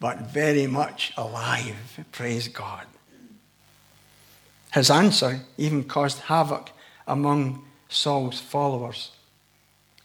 but 0.00 0.22
very 0.22 0.66
much 0.66 1.12
alive. 1.16 2.04
Praise 2.10 2.48
God. 2.48 2.84
His 4.72 4.90
answer 4.90 5.42
even 5.56 5.84
caused 5.84 6.18
havoc 6.22 6.72
among 7.06 7.64
Saul's 7.88 8.40
followers. 8.40 9.12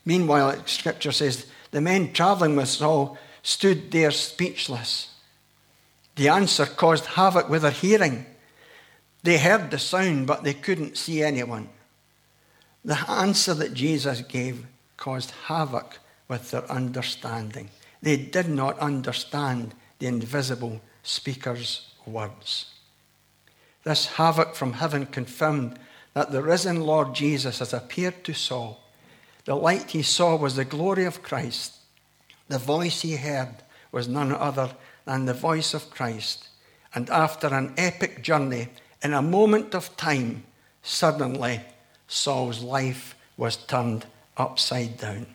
Meanwhile, 0.05 0.67
Scripture 0.67 1.11
says 1.11 1.47
the 1.71 1.81
men 1.81 2.13
traveling 2.13 2.55
with 2.55 2.69
Saul 2.69 3.17
stood 3.41 3.89
there 3.89 4.11
speechless. 4.11 5.15
The 6.15 6.27
answer 6.27 6.67
caused 6.67 7.07
havoc 7.07 7.49
with 7.49 7.63
their 7.63 7.71
hearing. 7.71 8.27
They 9.23 9.39
heard 9.39 9.71
the 9.71 9.79
sound, 9.79 10.27
but 10.27 10.43
they 10.43 10.53
couldn't 10.53 10.95
see 10.95 11.23
anyone. 11.23 11.69
The 12.85 12.99
answer 13.09 13.55
that 13.55 13.73
Jesus 13.73 14.21
gave 14.21 14.67
caused 14.99 15.31
havoc 15.45 15.97
with 16.27 16.51
their 16.51 16.69
understanding. 16.69 17.69
They 18.01 18.17
did 18.17 18.49
not 18.49 18.77
understand 18.79 19.73
the 19.97 20.07
invisible 20.07 20.81
speaker's 21.03 21.93
words. 22.05 22.73
This 23.83 24.05
havoc 24.05 24.55
from 24.55 24.73
heaven 24.73 25.05
confirmed 25.05 25.79
that 26.13 26.31
the 26.31 26.43
risen 26.43 26.81
Lord 26.81 27.15
Jesus 27.15 27.59
has 27.59 27.73
appeared 27.73 28.23
to 28.25 28.33
Saul. 28.33 28.83
The 29.45 29.55
light 29.55 29.91
he 29.91 30.03
saw 30.03 30.35
was 30.35 30.55
the 30.55 30.65
glory 30.65 31.05
of 31.05 31.23
Christ. 31.23 31.75
The 32.49 32.59
voice 32.59 33.01
he 33.01 33.15
heard 33.15 33.55
was 33.91 34.07
none 34.07 34.33
other 34.33 34.71
than 35.05 35.25
the 35.25 35.33
voice 35.33 35.73
of 35.73 35.89
Christ. 35.89 36.49
And 36.93 37.09
after 37.09 37.47
an 37.47 37.73
epic 37.77 38.21
journey, 38.21 38.67
in 39.01 39.13
a 39.13 39.21
moment 39.21 39.73
of 39.73 39.95
time, 39.95 40.43
suddenly 40.81 41.61
Saul's 42.07 42.61
life 42.61 43.15
was 43.37 43.55
turned 43.55 44.05
upside 44.39 44.97
down. 44.97 45.27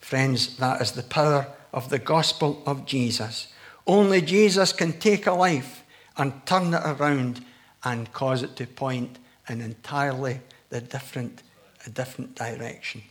Friends, 0.00 0.56
that 0.58 0.82
is 0.82 0.92
the 0.92 1.02
power 1.02 1.46
of 1.72 1.88
the 1.88 1.98
gospel 1.98 2.62
of 2.66 2.84
Jesus. 2.84 3.48
Only 3.86 4.20
Jesus 4.20 4.72
can 4.72 4.92
take 4.98 5.26
a 5.26 5.32
life 5.32 5.82
and 6.16 6.44
turn 6.44 6.74
it 6.74 6.82
around 6.84 7.44
and 7.84 8.12
cause 8.12 8.42
it 8.42 8.56
to 8.56 8.66
point 8.66 9.18
in 9.48 9.60
entirely 9.60 10.40
the 10.70 10.80
different, 10.80 11.42
a 11.86 11.90
different 11.90 12.34
direction. 12.34 13.02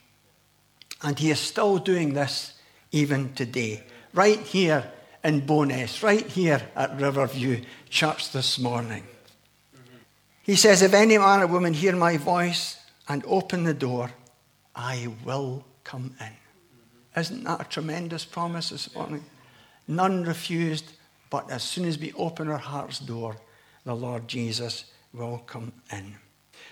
And 1.02 1.20
he 1.20 1.32
is 1.32 1.40
still 1.40 1.78
doing 1.78 2.14
this 2.14 2.54
even 2.92 3.34
today, 3.34 3.84
right 4.14 4.40
here 4.40 4.92
in 5.24 5.42
Bo'ness, 5.42 6.04
right 6.04 6.26
here 6.26 6.62
at 6.76 7.00
Riverview 7.00 7.64
Church 7.90 8.32
this 8.32 8.60
morning. 8.60 9.04
He 10.44 10.56
says, 10.56 10.82
If 10.82 10.94
any 10.94 11.18
man 11.18 11.42
or 11.42 11.48
woman 11.48 11.74
hear 11.74 11.96
my 11.96 12.18
voice 12.18 12.78
and 13.08 13.24
open 13.26 13.64
the 13.64 13.74
door, 13.74 14.12
I 14.76 15.10
will 15.24 15.64
come 15.84 16.16
in. 16.20 17.22
Isn't 17.22 17.44
that 17.44 17.62
a 17.62 17.66
tremendous 17.66 18.26
promise 18.26 18.70
this 18.70 18.94
morning? 18.96 19.24
None 19.88 20.24
refused, 20.24 20.94
but 21.30 21.50
as 21.52 21.64
soon 21.64 21.86
as 21.86 22.00
we 22.00 22.14
open 22.14 22.48
our 22.48 22.58
heart's 22.58 23.00
door, 23.00 23.38
the 23.86 23.96
Lord 23.96 24.28
Jesus 24.28 24.86
will 25.14 25.40
come 25.46 25.74
in. 25.92 26.16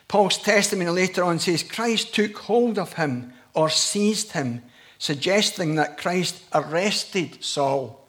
Paul's 0.07 0.37
testimony 0.37 0.89
later 0.89 1.23
on 1.23 1.39
says 1.39 1.63
Christ 1.63 2.15
took 2.15 2.37
hold 2.37 2.79
of 2.79 2.93
him 2.93 3.33
or 3.53 3.69
seized 3.69 4.31
him, 4.31 4.63
suggesting 4.97 5.75
that 5.75 5.97
Christ 5.97 6.43
arrested 6.53 7.43
Saul 7.43 8.07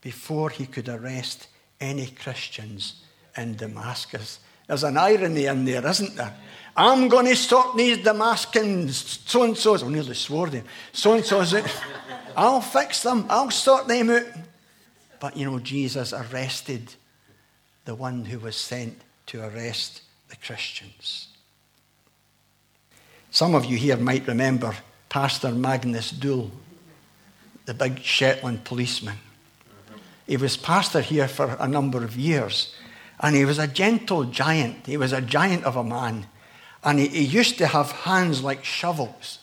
before 0.00 0.50
he 0.50 0.66
could 0.66 0.88
arrest 0.88 1.46
any 1.80 2.06
Christians 2.06 3.02
in 3.36 3.56
Damascus. 3.56 4.40
There's 4.72 4.84
an 4.84 4.96
irony 4.96 5.44
in 5.44 5.66
there, 5.66 5.86
isn't 5.86 6.16
there? 6.16 6.34
I'm 6.74 7.08
going 7.08 7.26
to 7.26 7.36
sort 7.36 7.76
these 7.76 7.98
Damascus 7.98 9.20
so 9.26 9.42
and 9.42 9.54
so's. 9.54 9.82
I 9.82 9.88
nearly 9.88 10.14
swore 10.14 10.48
them. 10.48 10.64
So 10.92 11.12
and 11.12 11.22
so's. 11.22 11.54
I'll 12.34 12.62
fix 12.62 13.02
them. 13.02 13.26
I'll 13.28 13.50
sort 13.50 13.86
them 13.86 14.08
out. 14.08 14.22
But 15.20 15.36
you 15.36 15.50
know, 15.50 15.58
Jesus 15.58 16.14
arrested 16.14 16.94
the 17.84 17.94
one 17.94 18.24
who 18.24 18.38
was 18.38 18.56
sent 18.56 18.98
to 19.26 19.44
arrest 19.44 20.00
the 20.30 20.36
Christians. 20.36 21.28
Some 23.30 23.54
of 23.54 23.66
you 23.66 23.76
here 23.76 23.98
might 23.98 24.26
remember 24.26 24.74
Pastor 25.10 25.50
Magnus 25.50 26.12
Doole, 26.12 26.50
the 27.66 27.74
big 27.74 27.98
Shetland 27.98 28.64
policeman. 28.64 29.18
He 30.26 30.38
was 30.38 30.56
pastor 30.56 31.02
here 31.02 31.28
for 31.28 31.58
a 31.60 31.68
number 31.68 32.02
of 32.02 32.16
years, 32.16 32.74
and 33.22 33.36
he 33.36 33.44
was 33.44 33.58
a 33.58 33.68
gentle 33.68 34.24
giant. 34.24 34.86
He 34.86 34.96
was 34.96 35.12
a 35.12 35.20
giant 35.20 35.64
of 35.64 35.76
a 35.76 35.84
man, 35.84 36.26
and 36.84 36.98
he, 36.98 37.08
he 37.08 37.22
used 37.22 37.56
to 37.58 37.68
have 37.68 37.92
hands 37.92 38.42
like 38.42 38.64
shovels. 38.64 39.38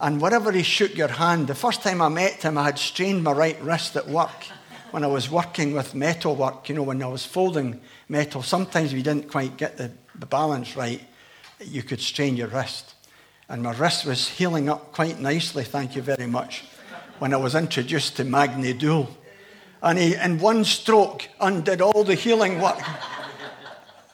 And 0.00 0.20
whenever 0.20 0.52
he 0.52 0.62
shook 0.62 0.96
your 0.96 1.08
hand, 1.08 1.46
the 1.46 1.54
first 1.54 1.82
time 1.82 2.02
I 2.02 2.08
met 2.08 2.42
him, 2.42 2.58
I 2.58 2.64
had 2.64 2.78
strained 2.78 3.24
my 3.24 3.32
right 3.32 3.60
wrist 3.62 3.96
at 3.96 4.08
work 4.08 4.46
when 4.90 5.04
I 5.04 5.08
was 5.08 5.30
working 5.30 5.74
with 5.74 5.94
metal 5.94 6.34
work, 6.34 6.68
you 6.68 6.74
know, 6.74 6.82
when 6.82 7.02
I 7.02 7.06
was 7.06 7.24
folding 7.24 7.80
metal, 8.08 8.42
sometimes 8.42 8.92
we 8.92 9.02
didn't 9.02 9.30
quite 9.30 9.56
get 9.56 9.76
the, 9.76 9.90
the 10.18 10.26
balance 10.26 10.76
right. 10.76 11.02
You 11.60 11.82
could 11.82 12.00
strain 12.00 12.36
your 12.36 12.48
wrist. 12.48 12.94
And 13.48 13.62
my 13.62 13.76
wrist 13.76 14.06
was 14.06 14.28
healing 14.28 14.68
up 14.68 14.92
quite 14.92 15.20
nicely, 15.20 15.64
thank 15.64 15.94
you 15.94 16.02
very 16.02 16.26
much, 16.26 16.64
when 17.18 17.34
I 17.34 17.36
was 17.36 17.54
introduced 17.54 18.16
to 18.16 18.24
Magni 18.24 18.72
Doole. 18.72 19.08
And 19.82 19.98
he, 19.98 20.14
in 20.14 20.38
one 20.38 20.64
stroke, 20.64 21.28
undid 21.40 21.80
all 21.80 22.04
the 22.04 22.14
healing 22.14 22.60
work. 22.60 22.80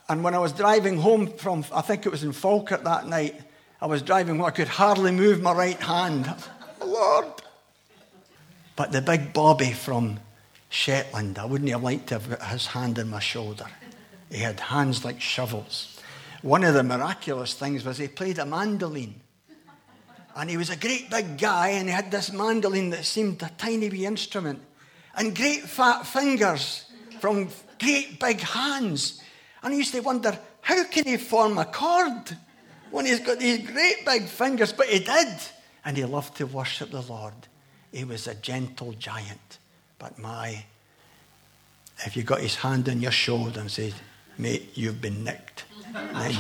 and 0.09 0.23
when 0.23 0.35
I 0.35 0.39
was 0.39 0.53
driving 0.53 0.99
home 0.99 1.27
from, 1.27 1.65
I 1.73 1.81
think 1.81 2.07
it 2.07 2.11
was 2.11 2.23
in 2.23 2.33
Falkirk 2.33 2.85
that 2.85 3.07
night, 3.09 3.41
I 3.81 3.87
was 3.87 4.03
driving 4.03 4.43
I 4.43 4.51
could 4.51 4.69
hardly 4.69 5.11
move 5.11 5.43
my 5.43 5.53
right 5.53 5.81
hand. 5.81 6.33
Lord. 6.83 7.27
But 8.77 8.93
the 8.93 9.03
big 9.03 9.33
Bobby 9.33 9.73
from 9.73 10.21
Shetland. 10.69 11.39
I 11.39 11.45
wouldn't 11.45 11.71
have 11.71 11.83
liked 11.83 12.09
to 12.09 12.19
have 12.19 12.29
got 12.29 12.49
his 12.49 12.67
hand 12.67 12.99
on 12.99 13.09
my 13.09 13.21
shoulder. 13.21 13.67
He 14.31 14.39
had 14.39 14.59
hands 14.59 15.05
like 15.05 15.21
shovels. 15.21 16.01
One 16.43 16.65
of 16.65 16.75
the 16.75 16.83
miraculous 16.83 17.55
things 17.55 17.85
was 17.85 17.99
he 17.99 18.09
played 18.09 18.39
a 18.39 18.45
mandolin. 18.45 19.15
And 20.37 20.51
he 20.51 20.57
was 20.57 20.71
a 20.71 20.77
great 20.77 21.11
big 21.11 21.39
guy, 21.39 21.69
and 21.69 21.89
he 21.89 21.95
had 21.95 22.11
this 22.11 22.33
mandolin 22.33 22.91
that 22.91 23.05
seemed 23.05 23.41
a 23.43 23.51
tiny 23.57 23.89
wee 23.89 24.05
instrument. 24.05 24.61
And 25.17 25.35
great 25.37 25.63
fat 25.63 26.07
fingers 26.07 26.85
from 27.21 27.49
great 27.79 28.19
big 28.21 28.41
hands. 28.41 29.23
And 29.63 29.73
I 29.73 29.77
used 29.77 29.93
to 29.93 30.01
wonder, 30.01 30.39
how 30.61 30.85
can 30.85 31.05
he 31.05 31.17
form 31.17 31.59
a 31.59 31.65
chord 31.65 32.37
when 32.91 33.07
he's 33.07 33.21
got 33.21 33.39
these 33.39 33.67
great 33.71 34.05
big 34.05 34.25
fingers? 34.25 34.73
But 34.73 34.89
he 34.89 34.99
did. 34.99 35.29
And 35.85 35.97
he 35.97 36.05
loved 36.05 36.37
to 36.39 36.47
worship 36.47 36.91
the 36.91 37.03
Lord. 37.03 37.35
He 37.93 38.05
was 38.05 38.27
a 38.27 38.35
gentle 38.35 38.93
giant. 38.95 39.59
But 39.99 40.19
my, 40.19 40.65
if 42.05 42.17
you 42.17 42.23
got 42.23 42.41
his 42.41 42.57
hand 42.57 42.89
on 42.89 43.01
your 43.01 43.13
shoulder 43.13 43.61
and 43.61 43.71
said, 43.71 43.95
mate, 44.37 44.71
you've 44.75 45.01
been 45.01 45.23
nicked, 45.23 45.65
then 45.93 46.35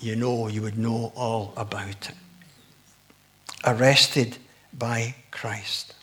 you 0.00 0.16
know, 0.16 0.48
you 0.48 0.62
would 0.62 0.76
know 0.76 1.12
all 1.14 1.52
about 1.56 1.88
it. 1.88 2.10
Arrested 3.64 4.38
by 4.72 5.14
Christ. 5.30 5.94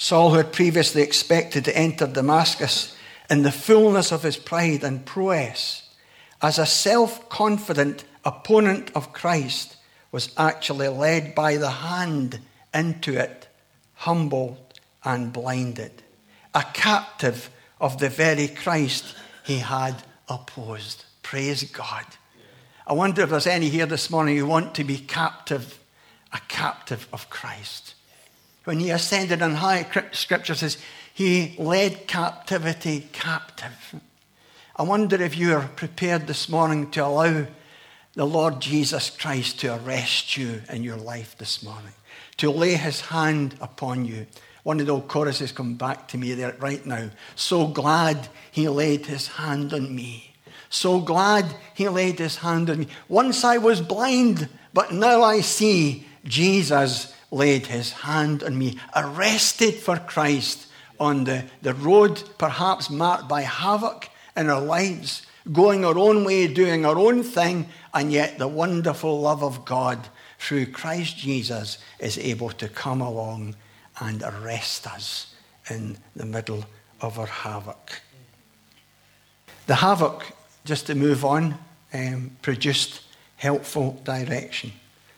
Saul, 0.00 0.30
who 0.30 0.36
had 0.36 0.52
previously 0.52 1.02
expected 1.02 1.64
to 1.64 1.76
enter 1.76 2.06
Damascus 2.06 2.96
in 3.28 3.42
the 3.42 3.50
fullness 3.50 4.12
of 4.12 4.22
his 4.22 4.36
pride 4.36 4.84
and 4.84 5.04
prowess, 5.04 5.82
as 6.40 6.58
a 6.58 6.66
self 6.66 7.28
confident 7.28 8.04
opponent 8.24 8.92
of 8.94 9.12
Christ, 9.12 9.76
was 10.12 10.32
actually 10.38 10.86
led 10.86 11.34
by 11.34 11.56
the 11.56 11.70
hand 11.70 12.38
into 12.72 13.18
it, 13.18 13.48
humbled 13.94 14.80
and 15.04 15.32
blinded, 15.32 16.02
a 16.54 16.64
captive 16.72 17.50
of 17.80 17.98
the 17.98 18.08
very 18.08 18.46
Christ 18.46 19.16
he 19.44 19.58
had 19.58 19.96
opposed. 20.28 21.04
Praise 21.22 21.64
God. 21.64 22.06
I 22.86 22.92
wonder 22.92 23.22
if 23.22 23.30
there's 23.30 23.48
any 23.48 23.68
here 23.68 23.84
this 23.84 24.10
morning 24.10 24.36
who 24.36 24.46
want 24.46 24.76
to 24.76 24.84
be 24.84 24.98
captive, 24.98 25.80
a 26.32 26.38
captive 26.46 27.08
of 27.12 27.28
Christ. 27.28 27.94
When 28.68 28.80
he 28.80 28.90
ascended 28.90 29.40
on 29.40 29.54
high, 29.54 29.86
scripture 30.12 30.54
says, 30.54 30.76
he 31.14 31.54
led 31.56 32.06
captivity 32.06 33.08
captive. 33.12 33.94
I 34.76 34.82
wonder 34.82 35.16
if 35.22 35.38
you 35.38 35.54
are 35.54 35.66
prepared 35.68 36.26
this 36.26 36.50
morning 36.50 36.90
to 36.90 37.02
allow 37.02 37.46
the 38.12 38.26
Lord 38.26 38.60
Jesus 38.60 39.08
Christ 39.08 39.60
to 39.60 39.74
arrest 39.74 40.36
you 40.36 40.60
in 40.68 40.84
your 40.84 40.98
life 40.98 41.34
this 41.38 41.62
morning 41.62 41.94
to 42.36 42.50
lay 42.50 42.74
his 42.74 43.00
hand 43.00 43.54
upon 43.62 44.04
you. 44.04 44.26
One 44.64 44.80
of 44.80 44.86
the 44.86 44.92
old 44.92 45.08
choruses 45.08 45.50
come 45.50 45.76
back 45.76 46.06
to 46.08 46.18
me 46.18 46.34
there 46.34 46.54
right 46.58 46.84
now. 46.84 47.08
So 47.36 47.68
glad 47.68 48.28
he 48.50 48.68
laid 48.68 49.06
his 49.06 49.28
hand 49.28 49.72
on 49.72 49.96
me. 49.96 50.34
So 50.68 51.00
glad 51.00 51.56
he 51.72 51.88
laid 51.88 52.18
his 52.18 52.36
hand 52.36 52.68
on 52.68 52.80
me. 52.80 52.88
Once 53.08 53.44
I 53.44 53.56
was 53.56 53.80
blind, 53.80 54.46
but 54.74 54.92
now 54.92 55.22
I 55.22 55.40
see 55.40 56.06
Jesus 56.26 57.14
laid 57.30 57.66
his 57.66 57.92
hand 57.92 58.42
on 58.42 58.58
me, 58.58 58.78
arrested 58.96 59.74
for 59.74 59.98
Christ 59.98 60.66
on 60.98 61.24
the, 61.24 61.44
the 61.62 61.74
road, 61.74 62.22
perhaps 62.38 62.90
marked 62.90 63.28
by 63.28 63.42
havoc 63.42 64.08
in 64.36 64.48
our 64.48 64.60
lives, 64.60 65.22
going 65.52 65.84
our 65.84 65.98
own 65.98 66.24
way, 66.24 66.46
doing 66.46 66.84
our 66.84 66.98
own 66.98 67.22
thing, 67.22 67.68
and 67.94 68.12
yet 68.12 68.38
the 68.38 68.48
wonderful 68.48 69.20
love 69.20 69.42
of 69.42 69.64
God 69.64 70.08
through 70.38 70.66
Christ 70.66 71.16
Jesus 71.16 71.78
is 71.98 72.18
able 72.18 72.50
to 72.50 72.68
come 72.68 73.00
along 73.00 73.56
and 74.00 74.22
arrest 74.22 74.86
us 74.86 75.34
in 75.68 75.98
the 76.14 76.26
middle 76.26 76.64
of 77.00 77.18
our 77.18 77.26
havoc. 77.26 78.00
The 79.66 79.76
havoc, 79.76 80.24
just 80.64 80.86
to 80.86 80.94
move 80.94 81.24
on, 81.24 81.58
um, 81.92 82.30
produced 82.42 83.02
helpful 83.36 84.00
direction. 84.04 84.72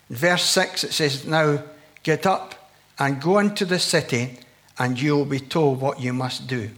In 0.09 0.17
verse 0.17 0.45
6 0.45 0.85
it 0.85 0.93
says, 0.93 1.27
Now 1.27 1.63
get 2.03 2.27
up 2.27 2.55
and 2.99 3.21
go 3.21 3.39
into 3.39 3.65
the 3.65 3.79
city, 3.79 4.39
and 4.79 5.01
you 5.01 5.17
will 5.17 5.25
be 5.25 5.41
told 5.41 5.81
what 5.81 6.01
you 6.01 6.13
must 6.13 6.47
do. 6.47 6.71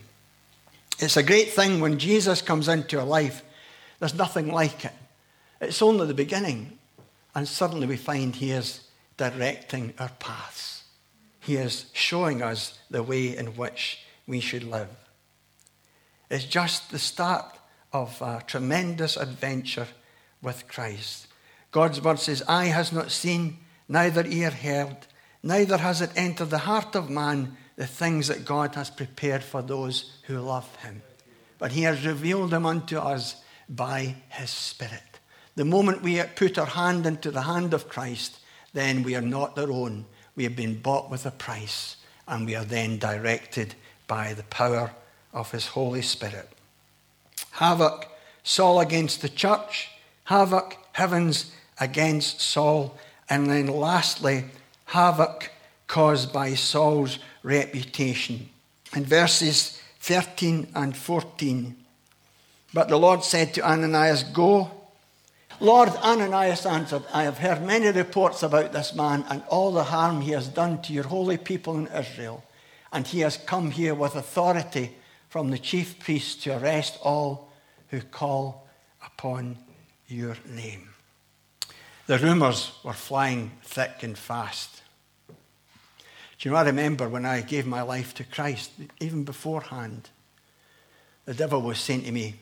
It's 0.98 1.16
a 1.16 1.22
great 1.22 1.50
thing 1.50 1.80
when 1.80 1.98
Jesus 1.98 2.42
comes 2.42 2.68
into 2.68 2.98
our 2.98 3.06
life, 3.06 3.42
there's 3.98 4.14
nothing 4.14 4.52
like 4.52 4.84
it. 4.84 4.92
It's 5.60 5.82
only 5.82 6.06
the 6.06 6.14
beginning, 6.14 6.78
and 7.34 7.46
suddenly 7.46 7.86
we 7.86 7.96
find 7.96 8.34
He 8.34 8.50
is 8.50 8.80
directing 9.16 9.94
our 9.98 10.10
paths. 10.18 10.84
He 11.40 11.56
is 11.56 11.86
showing 11.92 12.42
us 12.42 12.78
the 12.90 13.02
way 13.02 13.36
in 13.36 13.46
which 13.56 14.00
we 14.26 14.40
should 14.40 14.64
live. 14.64 14.88
It's 16.30 16.44
just 16.44 16.90
the 16.90 16.98
start 16.98 17.58
of 17.92 18.20
a 18.22 18.42
tremendous 18.46 19.16
adventure 19.16 19.88
with 20.40 20.68
Christ. 20.68 21.26
God's 21.72 22.00
word 22.00 22.18
says, 22.18 22.42
Eye 22.48 22.66
has 22.66 22.92
not 22.92 23.10
seen, 23.10 23.58
neither 23.88 24.24
ear 24.26 24.50
heard, 24.50 24.96
neither 25.42 25.78
has 25.78 26.00
it 26.00 26.10
entered 26.16 26.50
the 26.50 26.58
heart 26.58 26.94
of 26.94 27.10
man 27.10 27.56
the 27.76 27.86
things 27.86 28.28
that 28.28 28.44
God 28.44 28.74
has 28.74 28.90
prepared 28.90 29.42
for 29.42 29.62
those 29.62 30.12
who 30.24 30.38
love 30.38 30.74
him. 30.76 31.02
But 31.58 31.72
he 31.72 31.82
has 31.82 32.06
revealed 32.06 32.50
them 32.50 32.66
unto 32.66 32.98
us 32.98 33.36
by 33.68 34.16
his 34.28 34.50
Spirit. 34.50 35.20
The 35.54 35.64
moment 35.64 36.02
we 36.02 36.22
put 36.36 36.58
our 36.58 36.66
hand 36.66 37.06
into 37.06 37.30
the 37.30 37.42
hand 37.42 37.74
of 37.74 37.88
Christ, 37.88 38.38
then 38.72 39.02
we 39.02 39.14
are 39.14 39.20
not 39.20 39.58
our 39.58 39.70
own. 39.70 40.06
We 40.34 40.44
have 40.44 40.56
been 40.56 40.80
bought 40.80 41.10
with 41.10 41.26
a 41.26 41.30
price, 41.30 41.96
and 42.26 42.46
we 42.46 42.54
are 42.54 42.64
then 42.64 42.98
directed 42.98 43.74
by 44.06 44.34
the 44.34 44.44
power 44.44 44.92
of 45.32 45.50
his 45.50 45.68
Holy 45.68 46.02
Spirit. 46.02 46.48
Havoc, 47.52 48.08
Saul 48.42 48.80
against 48.80 49.22
the 49.22 49.28
church. 49.28 49.90
Havoc, 50.24 50.76
heavens 50.92 51.52
against 51.78 52.40
Saul. 52.40 52.96
And 53.28 53.48
then 53.48 53.66
lastly, 53.66 54.44
havoc 54.92 55.50
caused 55.86 56.32
by 56.34 56.52
Saul's 56.54 57.18
reputation. 57.42 58.50
In 58.94 59.06
verses 59.06 59.80
13 60.00 60.68
and 60.74 60.94
14, 60.94 61.74
but 62.74 62.88
the 62.88 62.98
Lord 62.98 63.24
said 63.24 63.54
to 63.54 63.66
Ananias, 63.66 64.22
Go. 64.22 64.70
Lord, 65.60 65.88
Ananias 65.90 66.66
answered, 66.66 67.04
I 67.12 67.22
have 67.22 67.38
heard 67.38 67.62
many 67.62 67.90
reports 67.90 68.42
about 68.42 68.72
this 68.72 68.94
man 68.94 69.24
and 69.30 69.42
all 69.48 69.72
the 69.72 69.84
harm 69.84 70.20
he 70.20 70.32
has 70.32 70.48
done 70.48 70.82
to 70.82 70.92
your 70.92 71.04
holy 71.04 71.38
people 71.38 71.76
in 71.76 71.86
Israel. 71.86 72.44
And 72.92 73.06
he 73.06 73.20
has 73.20 73.38
come 73.38 73.70
here 73.70 73.94
with 73.94 74.14
authority 74.14 74.94
from 75.30 75.50
the 75.50 75.58
chief 75.58 75.98
priests 76.00 76.42
to 76.44 76.58
arrest 76.58 76.98
all 77.02 77.50
who 77.88 78.02
call 78.02 78.68
upon 79.02 79.56
your 80.06 80.36
name. 80.46 80.90
The 82.06 82.18
rumours 82.18 82.72
were 82.84 82.92
flying 82.92 83.52
thick 83.62 84.02
and 84.02 84.18
fast. 84.18 84.81
Do 86.42 86.48
you 86.48 86.54
know, 86.54 86.58
I 86.58 86.64
remember 86.64 87.08
when 87.08 87.24
I 87.24 87.40
gave 87.40 87.68
my 87.68 87.82
life 87.82 88.14
to 88.14 88.24
Christ, 88.24 88.72
even 88.98 89.22
beforehand, 89.22 90.10
the 91.24 91.34
devil 91.34 91.62
was 91.62 91.78
saying 91.78 92.02
to 92.02 92.10
me, 92.10 92.34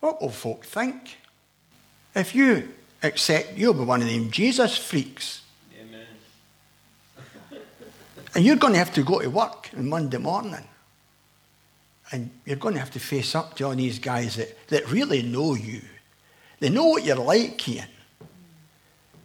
What 0.00 0.22
will 0.22 0.30
folk 0.30 0.64
think? 0.64 1.18
If 2.14 2.34
you 2.34 2.66
accept, 3.02 3.58
you'll 3.58 3.74
be 3.74 3.84
one 3.84 4.00
of 4.00 4.08
them 4.08 4.30
Jesus 4.30 4.78
freaks. 4.78 5.42
Amen. 5.78 6.06
and 8.34 8.42
you're 8.42 8.56
going 8.56 8.72
to 8.72 8.78
have 8.78 8.94
to 8.94 9.02
go 9.02 9.20
to 9.20 9.28
work 9.28 9.68
on 9.76 9.86
Monday 9.86 10.16
morning. 10.16 10.66
And 12.10 12.30
you're 12.46 12.56
going 12.56 12.72
to 12.72 12.80
have 12.80 12.92
to 12.92 13.00
face 13.00 13.34
up 13.34 13.54
to 13.56 13.64
all 13.64 13.74
these 13.74 13.98
guys 13.98 14.36
that, 14.36 14.68
that 14.68 14.90
really 14.90 15.20
know 15.20 15.54
you. 15.54 15.82
They 16.58 16.70
know 16.70 16.86
what 16.86 17.04
you're 17.04 17.16
like, 17.16 17.68
Ian. 17.68 17.88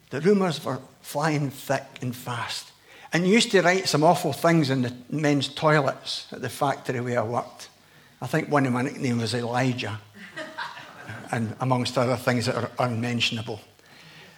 The 0.09 0.19
rumours 0.19 0.65
were 0.65 0.79
flying 1.01 1.49
thick 1.49 1.85
and 2.01 2.13
fast. 2.13 2.73
And 3.11 3.27
used 3.27 3.51
to 3.51 3.61
write 3.61 3.87
some 3.87 4.03
awful 4.03 4.33
things 4.33 4.69
in 4.69 4.83
the 4.83 4.93
men's 5.09 5.47
toilets 5.47 6.27
at 6.31 6.41
the 6.41 6.49
factory 6.49 7.01
where 7.01 7.19
I 7.19 7.23
worked. 7.23 7.69
I 8.21 8.27
think 8.27 8.49
one 8.49 8.65
of 8.65 8.73
my 8.73 8.83
nicknames 8.83 9.21
was 9.21 9.33
Elijah, 9.33 9.99
and 11.31 11.55
amongst 11.59 11.97
other 11.97 12.17
things 12.17 12.45
that 12.45 12.55
are 12.55 12.71
unmentionable. 12.77 13.59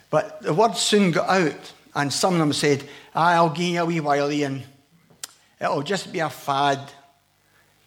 But 0.10 0.42
the 0.42 0.54
word 0.54 0.76
soon 0.78 1.12
got 1.12 1.30
out, 1.30 1.74
and 1.96 2.14
some 2.14 2.34
of 2.34 2.40
them 2.40 2.54
said, 2.54 2.88
I'll 3.14 3.50
give 3.50 3.68
you 3.68 3.82
a 3.82 3.86
wee 3.86 4.00
while, 4.00 4.32
Ian. 4.32 4.64
It'll 5.60 5.84
just 5.84 6.12
be 6.14 6.20
a 6.20 6.30
fad. 6.30 6.80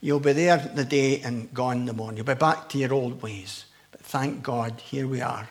You'll 0.00 0.20
be 0.20 0.32
there 0.32 0.58
the 0.58 0.84
day 0.84 1.20
and 1.20 1.52
gone 1.54 1.86
the 1.86 1.92
morning. 1.92 2.18
You'll 2.18 2.26
be 2.26 2.34
back 2.34 2.68
to 2.70 2.78
your 2.78 2.92
old 2.92 3.22
ways. 3.22 3.64
But 3.90 4.02
thank 4.02 4.42
God, 4.42 4.80
here 4.80 5.08
we 5.08 5.20
are 5.20 5.48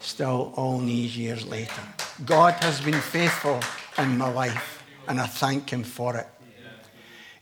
still 0.00 0.52
all 0.56 0.78
these 0.78 1.16
years 1.16 1.46
later. 1.46 1.82
God 2.24 2.54
has 2.54 2.80
been 2.80 3.00
faithful 3.00 3.60
in 3.98 4.16
my 4.16 4.30
life, 4.30 4.75
and 5.08 5.20
I 5.20 5.26
thank 5.26 5.70
Him 5.70 5.84
for 5.84 6.16
it. 6.16 6.26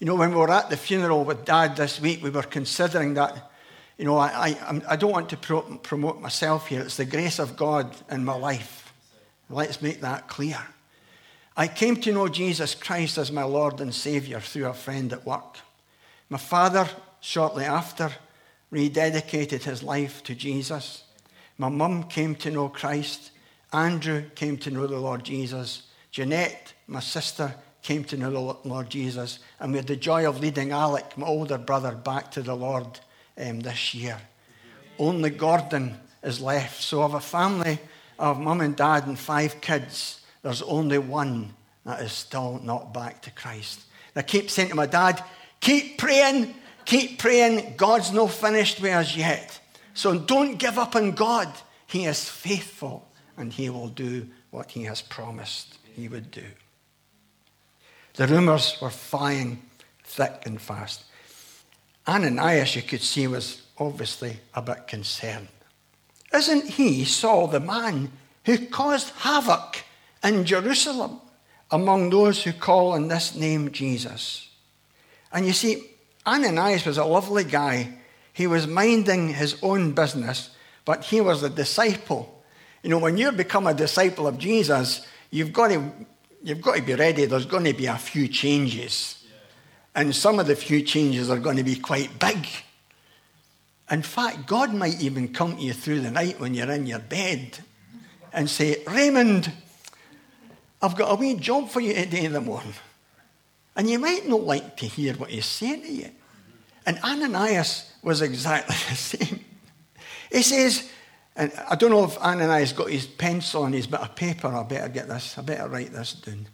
You 0.00 0.06
know, 0.06 0.16
when 0.16 0.30
we 0.30 0.36
were 0.36 0.50
at 0.50 0.70
the 0.70 0.76
funeral 0.76 1.24
with 1.24 1.44
Dad 1.44 1.76
this 1.76 2.00
week, 2.00 2.22
we 2.22 2.30
were 2.30 2.42
considering 2.42 3.14
that. 3.14 3.50
You 3.96 4.04
know, 4.04 4.18
I, 4.18 4.48
I, 4.48 4.82
I 4.90 4.96
don't 4.96 5.12
want 5.12 5.28
to 5.28 5.36
pro- 5.36 5.62
promote 5.78 6.20
myself 6.20 6.66
here. 6.66 6.80
It's 6.80 6.96
the 6.96 7.04
grace 7.04 7.38
of 7.38 7.56
God 7.56 7.94
in 8.10 8.24
my 8.24 8.34
life. 8.34 8.92
Let's 9.48 9.80
make 9.80 10.00
that 10.00 10.26
clear. 10.26 10.58
I 11.56 11.68
came 11.68 11.96
to 12.00 12.12
know 12.12 12.26
Jesus 12.26 12.74
Christ 12.74 13.18
as 13.18 13.30
my 13.30 13.44
Lord 13.44 13.80
and 13.80 13.94
Savior 13.94 14.40
through 14.40 14.66
a 14.66 14.74
friend 14.74 15.12
at 15.12 15.24
work. 15.24 15.58
My 16.28 16.38
father, 16.38 16.88
shortly 17.20 17.64
after, 17.64 18.10
rededicated 18.72 19.62
his 19.62 19.84
life 19.84 20.24
to 20.24 20.34
Jesus. 20.34 21.04
My 21.56 21.68
mum 21.68 22.04
came 22.04 22.34
to 22.36 22.50
know 22.50 22.68
Christ. 22.68 23.30
Andrew 23.72 24.24
came 24.34 24.58
to 24.58 24.70
know 24.70 24.88
the 24.88 24.98
Lord 24.98 25.24
Jesus. 25.24 25.84
Jeanette, 26.10 26.73
my 26.86 27.00
sister, 27.00 27.54
came 27.82 28.02
to 28.04 28.16
know 28.16 28.30
the 28.30 28.68
Lord 28.68 28.90
Jesus. 28.90 29.38
And 29.60 29.72
we 29.72 29.78
had 29.78 29.86
the 29.86 29.96
joy 29.96 30.28
of 30.28 30.40
leading 30.40 30.72
Alec, 30.72 31.16
my 31.16 31.26
older 31.26 31.58
brother, 31.58 31.92
back 31.92 32.30
to 32.32 32.42
the 32.42 32.56
Lord 32.56 32.86
um, 33.38 33.60
this 33.60 33.94
year. 33.94 34.18
Only 34.98 35.30
Gordon 35.30 35.96
is 36.22 36.40
left. 36.40 36.82
So, 36.82 37.02
of 37.02 37.14
a 37.14 37.20
family 37.20 37.78
of 38.18 38.40
mum 38.40 38.60
and 38.60 38.74
dad 38.74 39.06
and 39.06 39.18
five 39.18 39.60
kids, 39.60 40.20
there's 40.42 40.62
only 40.62 40.98
one 40.98 41.54
that 41.84 42.00
is 42.00 42.12
still 42.12 42.60
not 42.62 42.94
back 42.94 43.22
to 43.22 43.30
Christ. 43.30 43.82
And 44.14 44.24
I 44.24 44.26
keep 44.26 44.50
saying 44.50 44.70
to 44.70 44.74
my 44.74 44.86
dad, 44.86 45.22
keep 45.60 45.98
praying, 45.98 46.54
keep 46.84 47.18
praying. 47.18 47.74
God's 47.76 48.12
not 48.12 48.30
finished 48.30 48.80
with 48.80 48.92
us 48.92 49.16
yet. 49.16 49.60
So 49.92 50.18
don't 50.18 50.56
give 50.56 50.78
up 50.78 50.96
on 50.96 51.12
God. 51.12 51.52
He 51.86 52.06
is 52.06 52.28
faithful 52.28 53.08
and 53.36 53.52
he 53.52 53.68
will 53.70 53.88
do 53.88 54.26
what 54.50 54.70
he 54.70 54.84
has 54.84 55.02
promised 55.02 55.78
he 55.94 56.08
would 56.08 56.30
do. 56.30 56.44
The 58.14 58.26
rumors 58.26 58.76
were 58.80 58.90
flying 58.90 59.62
thick 60.04 60.42
and 60.46 60.60
fast. 60.60 61.04
Ananias, 62.06 62.76
you 62.76 62.82
could 62.82 63.02
see, 63.02 63.26
was 63.26 63.62
obviously 63.78 64.36
a 64.54 64.62
bit 64.62 64.86
concerned. 64.86 65.48
Isn't 66.32 66.68
he 66.68 67.04
Saul, 67.04 67.48
the 67.48 67.60
man 67.60 68.12
who 68.44 68.66
caused 68.66 69.10
havoc 69.16 69.84
in 70.22 70.44
Jerusalem 70.44 71.20
among 71.70 72.10
those 72.10 72.42
who 72.42 72.52
call 72.52 72.92
on 72.92 73.08
this 73.08 73.34
name 73.34 73.72
Jesus? 73.72 74.48
And 75.32 75.46
you 75.46 75.52
see, 75.52 75.90
Ananias 76.26 76.84
was 76.84 76.98
a 76.98 77.04
lovely 77.04 77.44
guy 77.44 77.98
he 78.34 78.48
was 78.48 78.66
minding 78.66 79.32
his 79.32 79.56
own 79.62 79.92
business, 79.92 80.50
but 80.84 81.04
he 81.04 81.20
was 81.20 81.42
a 81.42 81.48
disciple. 81.48 82.42
You 82.82 82.90
know, 82.90 82.98
when 82.98 83.16
you 83.16 83.30
become 83.30 83.68
a 83.68 83.72
disciple 83.72 84.26
of 84.26 84.38
Jesus, 84.38 85.06
you've 85.30 85.52
got 85.52 85.68
to, 85.68 85.92
you've 86.44 86.60
got 86.60 86.76
to 86.76 86.82
be 86.82 86.94
ready. 86.94 87.24
There's 87.24 87.46
going 87.46 87.64
to 87.64 87.72
be 87.72 87.86
a 87.86 87.96
few 87.96 88.28
changes. 88.28 89.24
And 89.94 90.14
some 90.14 90.38
of 90.38 90.46
the 90.46 90.54
few 90.54 90.82
changes 90.82 91.30
are 91.30 91.38
going 91.38 91.56
to 91.56 91.64
be 91.64 91.76
quite 91.76 92.18
big. 92.18 92.46
In 93.90 94.02
fact, 94.02 94.46
God 94.46 94.74
might 94.74 95.00
even 95.00 95.32
come 95.32 95.56
to 95.56 95.62
you 95.62 95.72
through 95.72 96.00
the 96.00 96.10
night 96.10 96.38
when 96.38 96.54
you're 96.54 96.70
in 96.70 96.86
your 96.86 96.98
bed 96.98 97.58
and 98.32 98.48
say, 98.48 98.82
Raymond, 98.86 99.50
I've 100.82 100.96
got 100.96 101.12
a 101.12 101.14
wee 101.14 101.34
job 101.34 101.70
for 101.70 101.80
you 101.80 101.94
today 101.94 102.24
in 102.24 102.34
the 102.34 102.40
morning. 102.40 102.74
And 103.76 103.88
you 103.88 103.98
might 103.98 104.28
not 104.28 104.42
like 104.42 104.76
to 104.78 104.86
hear 104.86 105.14
what 105.14 105.30
he's 105.30 105.46
saying 105.46 105.82
to 105.82 105.92
you. 105.92 106.10
And 106.86 106.98
Ananias 106.98 107.90
was 108.02 108.20
exactly 108.20 108.76
the 108.90 108.96
same. 108.96 109.44
He 110.30 110.42
says, 110.42 110.90
and 111.36 111.52
I 111.68 111.74
don't 111.74 111.90
know 111.90 112.04
if 112.04 112.16
Ananias 112.18 112.72
got 112.72 112.90
his 112.90 113.06
pencil 113.06 113.64
and 113.64 113.74
his 113.74 113.86
bit 113.86 114.00
of 114.00 114.14
paper. 114.14 114.48
I 114.48 114.62
better 114.62 114.88
get 114.88 115.08
this, 115.08 115.36
I 115.36 115.42
better 115.42 115.68
write 115.68 115.92
this 115.92 116.12
down. 116.12 116.46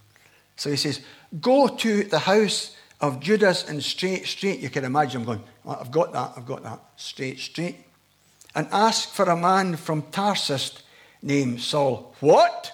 So 0.56 0.70
he 0.70 0.76
says, 0.76 1.00
Go 1.40 1.68
to 1.68 2.04
the 2.04 2.18
house 2.18 2.76
of 3.00 3.20
Judas 3.20 3.68
and 3.68 3.82
Straight 3.82 4.26
Street. 4.26 4.60
You 4.60 4.70
can 4.70 4.84
imagine 4.84 5.20
him 5.20 5.26
going, 5.26 5.42
well, 5.64 5.78
I've 5.80 5.90
got 5.90 6.12
that, 6.12 6.32
I've 6.36 6.46
got 6.46 6.62
that. 6.64 6.80
Straight 6.96 7.38
Street. 7.38 7.76
And 8.54 8.66
ask 8.72 9.08
for 9.10 9.24
a 9.26 9.36
man 9.36 9.76
from 9.76 10.02
Tarsus 10.02 10.82
named 11.22 11.60
Saul. 11.60 12.14
What? 12.20 12.72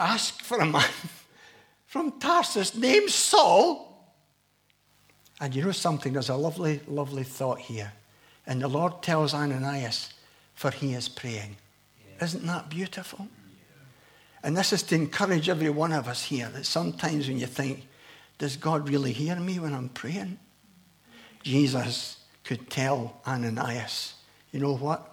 ask 0.00 0.42
for 0.42 0.58
a 0.58 0.66
man 0.66 0.88
from 1.86 2.18
Tarsus 2.18 2.74
named 2.74 3.10
Saul. 3.10 3.86
And 5.40 5.54
you 5.54 5.62
know 5.62 5.72
something? 5.72 6.14
There's 6.14 6.28
a 6.30 6.36
lovely, 6.36 6.80
lovely 6.88 7.24
thought 7.24 7.60
here. 7.60 7.92
And 8.46 8.60
the 8.60 8.68
Lord 8.68 9.02
tells 9.02 9.34
Ananias, 9.34 10.12
for 10.60 10.70
he 10.70 10.92
is 10.92 11.08
praying. 11.08 11.56
Isn't 12.20 12.44
that 12.44 12.68
beautiful? 12.68 13.26
And 14.42 14.54
this 14.54 14.74
is 14.74 14.82
to 14.82 14.94
encourage 14.94 15.48
every 15.48 15.70
one 15.70 15.90
of 15.90 16.06
us 16.06 16.22
here 16.24 16.50
that 16.50 16.66
sometimes 16.66 17.28
when 17.28 17.38
you 17.38 17.46
think, 17.46 17.88
does 18.36 18.58
God 18.58 18.86
really 18.86 19.12
hear 19.12 19.36
me 19.36 19.58
when 19.58 19.72
I'm 19.72 19.88
praying? 19.88 20.38
Jesus 21.42 22.18
could 22.44 22.68
tell 22.68 23.22
Ananias, 23.26 24.16
you 24.52 24.60
know 24.60 24.76
what? 24.76 25.10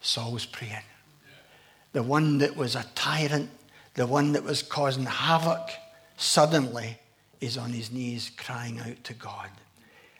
Saul's 0.00 0.46
praying. 0.46 0.86
The 1.92 2.04
one 2.04 2.38
that 2.38 2.54
was 2.56 2.76
a 2.76 2.86
tyrant, 2.94 3.50
the 3.94 4.06
one 4.06 4.30
that 4.30 4.44
was 4.44 4.62
causing 4.62 5.06
havoc, 5.06 5.70
suddenly 6.16 7.00
is 7.40 7.58
on 7.58 7.72
his 7.72 7.90
knees 7.90 8.30
crying 8.36 8.78
out 8.78 9.02
to 9.02 9.14
God. 9.14 9.50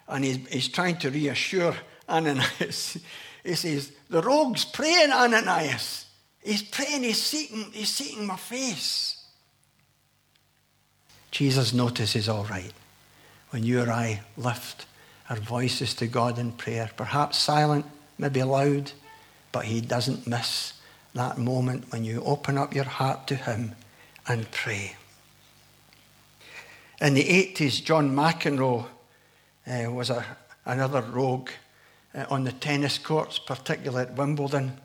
And 0.09 0.24
he's, 0.24 0.45
he's 0.49 0.68
trying 0.68 0.97
to 0.97 1.11
reassure 1.11 1.76
Ananias. 2.09 2.99
He 3.45 3.55
says, 3.55 3.93
The 4.09 4.22
rogue's 4.22 4.64
praying, 4.64 5.11
Ananias. 5.11 6.07
He's 6.43 6.62
praying, 6.62 7.03
he's 7.03 7.22
seeking, 7.22 7.70
he's 7.72 7.88
seeking 7.88 8.26
my 8.26 8.36
face. 8.36 9.24
Jesus 11.30 11.72
notices, 11.72 12.28
all 12.28 12.45
right, 12.45 12.72
when 13.51 13.62
you 13.62 13.80
or 13.80 13.90
I 13.90 14.20
lift 14.36 14.86
our 15.30 15.36
voices 15.36 15.95
to 15.95 16.07
God 16.07 16.38
in 16.38 16.53
prayer, 16.53 16.90
perhaps 16.97 17.38
silent, 17.38 17.86
maybe 18.18 18.43
loud, 18.43 18.93
but 19.51 19.64
he 19.64 19.80
doesn't 19.80 20.26
miss 20.26 20.74
that 21.14 21.38
moment 21.38 21.90
when 21.90 22.05
you 22.05 22.22
open 22.22 22.59
up 22.59 22.74
your 22.74 22.84
heart 22.84 23.26
to 23.28 23.36
him 23.36 23.74
and 24.26 24.51
pray. 24.51 24.97
In 27.01 27.14
the 27.14 27.24
80s, 27.24 27.82
John 27.82 28.14
McEnroe 28.14 28.86
uh, 29.66 29.90
was 29.90 30.11
a, 30.11 30.24
another 30.64 31.03
rogue 31.03 31.51
uh, 32.14 32.24
on 32.30 32.44
the 32.44 32.52
tennis 32.52 32.98
courts, 32.98 33.38
particularly 33.38 34.06
at 34.06 34.16
Wimbledon. 34.16 34.78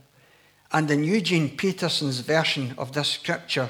And 0.72 0.90
in 0.92 1.04
Eugene 1.04 1.56
Peterson's 1.56 2.20
version 2.20 2.74
of 2.78 2.92
this 2.94 3.10
scripture, 3.10 3.70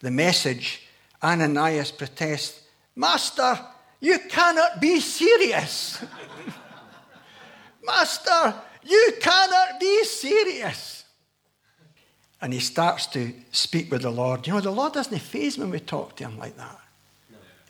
the 0.00 0.10
message, 0.10 0.86
Ananias 1.22 1.90
protests, 1.90 2.62
Master, 2.96 3.58
you 4.00 4.18
cannot 4.28 4.80
be 4.80 5.00
serious. 5.00 6.04
Master, 7.82 8.54
you 8.84 9.14
cannot 9.20 9.80
be 9.80 10.04
serious. 10.04 11.04
And 12.40 12.52
he 12.52 12.60
starts 12.60 13.06
to 13.08 13.32
speak 13.52 13.90
with 13.90 14.02
the 14.02 14.10
Lord. 14.10 14.46
You 14.46 14.52
know, 14.52 14.60
the 14.60 14.70
Lord 14.70 14.92
doesn't 14.92 15.18
faze 15.18 15.56
when 15.56 15.70
we 15.70 15.80
talk 15.80 16.16
to 16.16 16.24
him 16.24 16.38
like 16.38 16.56
that. 16.58 16.78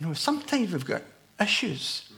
You 0.01 0.09
know, 0.09 0.14
sometimes 0.14 0.72
we've 0.72 0.85
got 0.85 1.03
issues 1.41 2.11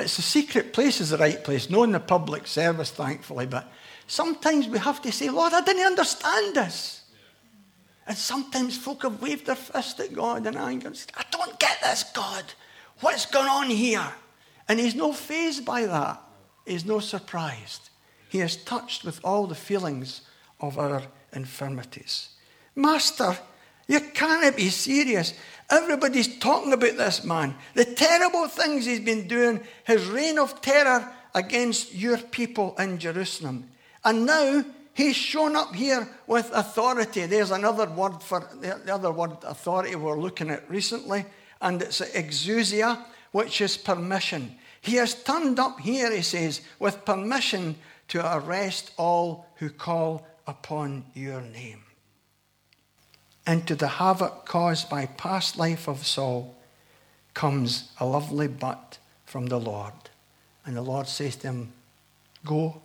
it's 0.00 0.18
a 0.18 0.22
secret 0.22 0.72
place 0.72 1.00
is 1.00 1.10
the 1.10 1.18
right 1.18 1.42
place, 1.42 1.70
not 1.70 1.84
in 1.84 1.92
the 1.92 2.00
public 2.00 2.46
service, 2.46 2.90
thankfully, 2.90 3.46
but 3.46 3.70
sometimes 4.06 4.68
we 4.68 4.78
have 4.78 5.00
to 5.02 5.12
say, 5.12 5.30
Lord, 5.30 5.52
I 5.52 5.62
didn't 5.62 5.86
understand 5.86 6.56
this. 6.56 7.02
And 8.06 8.16
sometimes 8.16 8.76
folk 8.76 9.02
have 9.02 9.22
waved 9.22 9.46
their 9.46 9.54
fist 9.54 10.00
at 10.00 10.12
God 10.12 10.46
in 10.46 10.56
anger 10.56 10.88
and 10.88 10.96
said, 10.96 11.12
I 11.16 11.24
don't 11.30 11.58
get 11.58 11.80
this, 11.82 12.04
God. 12.12 12.44
What's 13.00 13.26
going 13.26 13.48
on 13.48 13.70
here? 13.70 14.12
And 14.68 14.80
he's 14.80 14.94
no 14.94 15.12
fazed 15.12 15.64
by 15.64 15.86
that. 15.86 16.20
He's 16.66 16.84
no 16.84 16.98
surprised. 17.00 17.90
He 18.28 18.40
is 18.40 18.56
touched 18.56 19.04
with 19.04 19.20
all 19.24 19.46
the 19.46 19.54
feelings 19.54 20.22
of 20.60 20.78
our 20.78 21.02
infirmities. 21.32 22.30
Master, 22.74 23.38
you 23.90 23.98
can't 23.98 24.56
be 24.56 24.70
serious. 24.70 25.34
Everybody's 25.68 26.38
talking 26.38 26.72
about 26.72 26.96
this 26.96 27.24
man. 27.24 27.56
The 27.74 27.84
terrible 27.84 28.46
things 28.46 28.86
he's 28.86 29.00
been 29.00 29.26
doing, 29.26 29.58
his 29.84 30.06
reign 30.06 30.38
of 30.38 30.60
terror 30.60 31.12
against 31.34 31.92
your 31.92 32.16
people 32.16 32.76
in 32.78 32.98
Jerusalem. 32.98 33.68
And 34.04 34.26
now 34.26 34.64
he's 34.94 35.16
shown 35.16 35.56
up 35.56 35.74
here 35.74 36.08
with 36.28 36.52
authority. 36.54 37.26
There's 37.26 37.50
another 37.50 37.90
word 37.90 38.22
for 38.22 38.48
the 38.60 38.94
other 38.94 39.10
word 39.10 39.38
authority 39.42 39.96
we're 39.96 40.20
looking 40.20 40.50
at 40.50 40.70
recently, 40.70 41.24
and 41.60 41.82
it's 41.82 42.00
exousia, 42.00 43.04
which 43.32 43.60
is 43.60 43.76
permission. 43.76 44.54
He 44.82 44.94
has 44.96 45.20
turned 45.20 45.58
up 45.58 45.80
here, 45.80 46.14
he 46.14 46.22
says, 46.22 46.60
with 46.78 47.04
permission 47.04 47.74
to 48.06 48.36
arrest 48.36 48.92
all 48.96 49.46
who 49.56 49.68
call 49.68 50.28
upon 50.46 51.06
your 51.12 51.40
name 51.40 51.82
into 53.50 53.74
the 53.74 53.88
havoc 53.88 54.46
caused 54.46 54.88
by 54.88 55.06
past 55.06 55.58
life 55.58 55.88
of 55.88 56.06
Saul 56.06 56.54
comes 57.34 57.90
a 57.98 58.06
lovely 58.06 58.48
but 58.48 58.98
from 59.26 59.46
the 59.46 59.58
Lord. 59.58 59.92
And 60.64 60.76
the 60.76 60.82
Lord 60.82 61.08
says 61.08 61.36
to 61.36 61.48
him, 61.48 61.72
Go, 62.44 62.80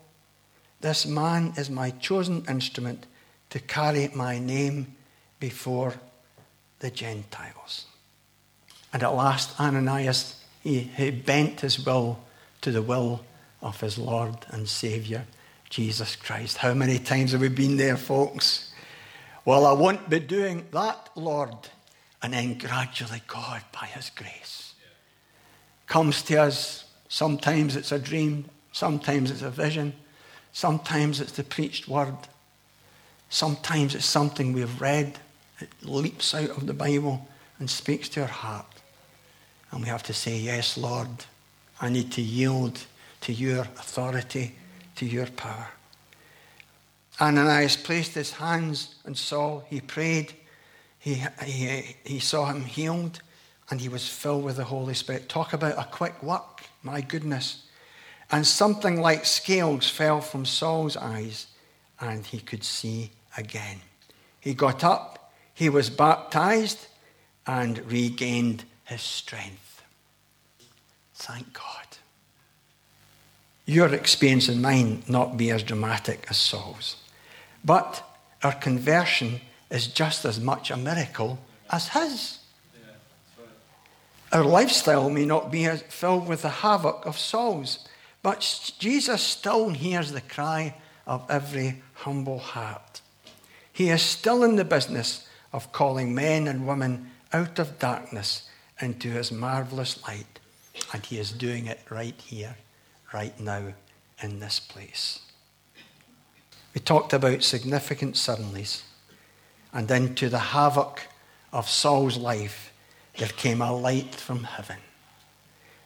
this 0.82 1.06
man 1.06 1.54
is 1.56 1.70
my 1.70 1.92
chosen 1.92 2.44
instrument 2.50 3.06
to 3.52 3.60
carry 3.60 4.10
my 4.14 4.40
name 4.40 4.96
before 5.40 5.94
the 6.80 6.90
Gentiles. 6.90 7.86
And 8.92 9.04
at 9.04 9.14
last, 9.14 9.60
Ananias, 9.60 10.44
he, 10.64 10.80
he 10.80 11.12
bent 11.12 11.62
his 11.62 11.86
will 11.86 12.20
to 12.62 12.72
the 12.72 12.82
will 12.82 13.24
of 13.62 13.80
his 13.82 13.98
Lord 13.98 14.36
and 14.50 14.68
Saviour, 14.68 15.26
Jesus 15.70 16.16
Christ. 16.16 16.58
How 16.58 16.74
many 16.74 17.00
times 17.00 17.32
have 17.34 17.42
we 17.42 17.50
been 17.50 17.78
there, 17.78 17.98
folks? 17.98 18.65
Well, 19.46 19.68
I 19.68 19.74
won't 19.74 20.10
be 20.10 20.20
doing 20.20 20.66
that, 20.72 21.10
Lord. 21.16 21.56
And 22.24 22.34
then 22.34 22.58
gradually, 22.58 23.22
God, 23.28 23.62
by 23.72 23.86
His 23.86 24.10
grace, 24.10 24.74
comes 25.86 26.24
to 26.24 26.38
us. 26.38 26.86
Sometimes 27.08 27.76
it's 27.76 27.92
a 27.92 28.00
dream, 28.00 28.46
sometimes 28.72 29.30
it's 29.30 29.44
a 29.44 29.52
vision, 29.52 29.94
sometimes 30.52 31.22
it's 31.22 31.34
the 31.34 31.44
preached 31.44 31.88
word, 31.88 32.18
sometimes 33.30 33.94
it's 33.94 34.06
something 34.06 34.52
we've 34.52 34.82
read. 34.82 35.20
It 35.60 35.70
leaps 35.84 36.34
out 36.34 36.50
of 36.50 36.66
the 36.66 36.74
Bible 36.74 37.28
and 37.60 37.70
speaks 37.70 38.10
to 38.10 38.22
our 38.24 38.28
heart. 38.28 38.66
And 39.72 39.82
we 39.82 39.88
have 39.88 40.04
to 40.04 40.14
say, 40.14 40.38
Yes, 40.38 40.78
Lord, 40.78 41.08
I 41.80 41.90
need 41.90 42.12
to 42.14 42.22
yield 42.22 42.82
to 43.22 43.32
your 43.32 43.62
authority, 43.62 44.56
to 44.96 45.06
your 45.06 45.28
power. 45.28 45.70
Ananias 47.20 47.78
placed 47.78 48.14
his 48.14 48.32
hands 48.32 48.96
on 49.06 49.16
Saul. 49.16 49.64
He 49.70 49.82
prayed. 49.82 50.34
He, 51.00 51.24
he, 51.44 51.96
he 52.04 52.20
saw 52.20 52.46
him 52.46 52.64
healed 52.64 53.22
and 53.70 53.80
he 53.80 53.90
was 53.90 54.08
filled 54.08 54.44
with 54.44 54.58
the 54.58 54.64
Holy 54.64 54.94
Spirit. 54.94 55.30
Talk 55.30 55.54
about 55.54 55.78
a 55.78 55.88
quick 55.90 56.22
work, 56.22 56.64
my 56.84 57.02
goodness. 57.02 57.64
And 58.32 58.46
something 58.46 59.00
like 59.00 59.26
scales 59.26 59.90
fell 59.90 60.20
from 60.22 60.46
Saul's 60.46 60.98
eyes 60.98 61.48
and 62.00 62.26
he 62.26 62.40
could 62.40 62.64
see 62.64 63.12
again. 63.38 63.82
He 64.40 64.54
got 64.54 64.84
up, 64.84 65.32
he 65.54 65.70
was 65.70 65.90
baptized, 65.90 66.88
and 67.48 67.80
regained 67.92 68.66
his 68.86 69.02
strength. 69.02 69.84
Thank 71.14 71.54
God. 71.54 71.64
Your 73.66 73.94
experience 73.94 74.48
and 74.48 74.62
mine 74.62 75.04
not 75.08 75.38
be 75.38 75.50
as 75.50 75.64
dramatic 75.64 76.26
as 76.30 76.38
Saul's. 76.38 76.98
But 77.66 78.04
our 78.44 78.54
conversion 78.54 79.42
is 79.72 79.88
just 79.88 80.24
as 80.24 80.40
much 80.40 80.70
a 80.70 80.78
miracle 80.78 81.40
as 81.72 81.90
his. 81.90 82.40
Our 84.32 84.44
lifestyle 84.44 85.10
may 85.10 85.26
not 85.26 85.52
be 85.52 85.66
filled 85.68 86.28
with 86.28 86.44
the 86.44 86.50
havoc 86.50 87.06
of 87.06 87.18
souls, 87.18 87.88
but 88.22 88.74
Jesus 88.80 89.22
still 89.22 89.70
hears 89.70 90.12
the 90.12 90.22
cry 90.22 90.76
of 91.08 91.26
every 91.30 91.82
humble 91.94 92.40
heart. 92.40 93.02
He 93.72 93.90
is 93.90 94.02
still 94.02 94.44
in 94.44 94.56
the 94.56 94.66
business 94.66 95.28
of 95.54 95.72
calling 95.72 96.14
men 96.14 96.48
and 96.48 96.68
women 96.68 97.12
out 97.34 97.60
of 97.60 97.80
darkness 97.80 98.50
into 98.80 99.10
his 99.10 99.32
marvelous 99.32 100.02
light, 100.08 100.40
and 100.92 101.06
he 101.06 101.18
is 101.18 101.32
doing 101.32 101.68
it 101.68 101.80
right 101.90 102.20
here, 102.22 102.58
right 103.14 103.40
now, 103.40 103.74
in 104.22 104.40
this 104.40 104.60
place. 104.60 105.20
We 106.76 106.82
talked 106.82 107.14
about 107.14 107.42
significant 107.42 108.16
suddenlies 108.16 108.84
and 109.76 109.90
into 109.90 110.30
the 110.30 110.40
havoc 110.40 111.02
of 111.52 111.70
Saul's 111.70 112.18
life, 112.18 112.72
there 113.18 113.30
came 113.30 113.62
a 113.62 113.74
light 113.74 114.16
from 114.16 114.44
heaven. 114.44 114.78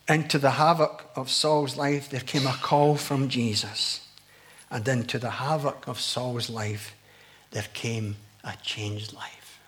Into 0.07 0.39
the 0.39 0.51
havoc 0.51 1.05
of 1.15 1.29
Saul's 1.29 1.77
life, 1.77 2.09
there 2.09 2.21
came 2.21 2.47
a 2.47 2.53
call 2.53 2.97
from 2.97 3.29
Jesus. 3.29 4.07
And 4.71 4.87
into 4.87 5.17
the 5.19 5.29
havoc 5.29 5.87
of 5.87 5.99
Saul's 5.99 6.49
life, 6.49 6.93
there 7.49 7.67
came 7.73 8.17
a 8.43 8.53
changed 8.63 9.13
life. 9.13 9.59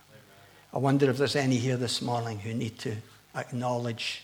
I 0.71 0.77
wonder 0.77 1.09
if 1.09 1.17
there's 1.17 1.35
any 1.35 1.57
here 1.57 1.77
this 1.77 2.01
morning 2.01 2.39
who 2.39 2.53
need 2.53 2.77
to 2.79 2.95
acknowledge 3.35 4.23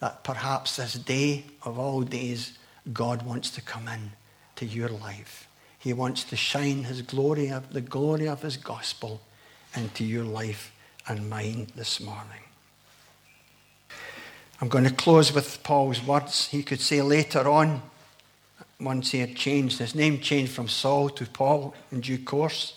that 0.00 0.24
perhaps 0.24 0.76
this 0.76 0.94
day 0.94 1.44
of 1.62 1.78
all 1.78 2.02
days, 2.02 2.58
God 2.92 3.22
wants 3.22 3.50
to 3.50 3.62
come 3.62 3.88
in 3.88 4.12
to 4.56 4.66
your 4.66 4.88
life. 4.90 5.47
He 5.78 5.92
wants 5.92 6.24
to 6.24 6.36
shine 6.36 6.84
his 6.84 7.02
glory, 7.02 7.52
the 7.70 7.80
glory 7.80 8.28
of 8.28 8.42
his 8.42 8.56
gospel 8.56 9.20
into 9.74 10.04
your 10.04 10.24
life 10.24 10.72
and 11.06 11.30
mine 11.30 11.68
this 11.76 12.00
morning. 12.00 12.42
I'm 14.60 14.68
going 14.68 14.84
to 14.84 14.90
close 14.90 15.32
with 15.32 15.62
Paul's 15.62 16.02
words. 16.02 16.48
He 16.48 16.64
could 16.64 16.80
say 16.80 17.00
later 17.00 17.48
on, 17.48 17.80
once 18.80 19.12
he 19.12 19.20
had 19.20 19.36
changed, 19.36 19.78
his 19.78 19.94
name 19.94 20.20
changed 20.20 20.52
from 20.52 20.68
Saul 20.68 21.08
to 21.10 21.26
Paul 21.26 21.74
in 21.92 22.00
due 22.00 22.18
course. 22.18 22.74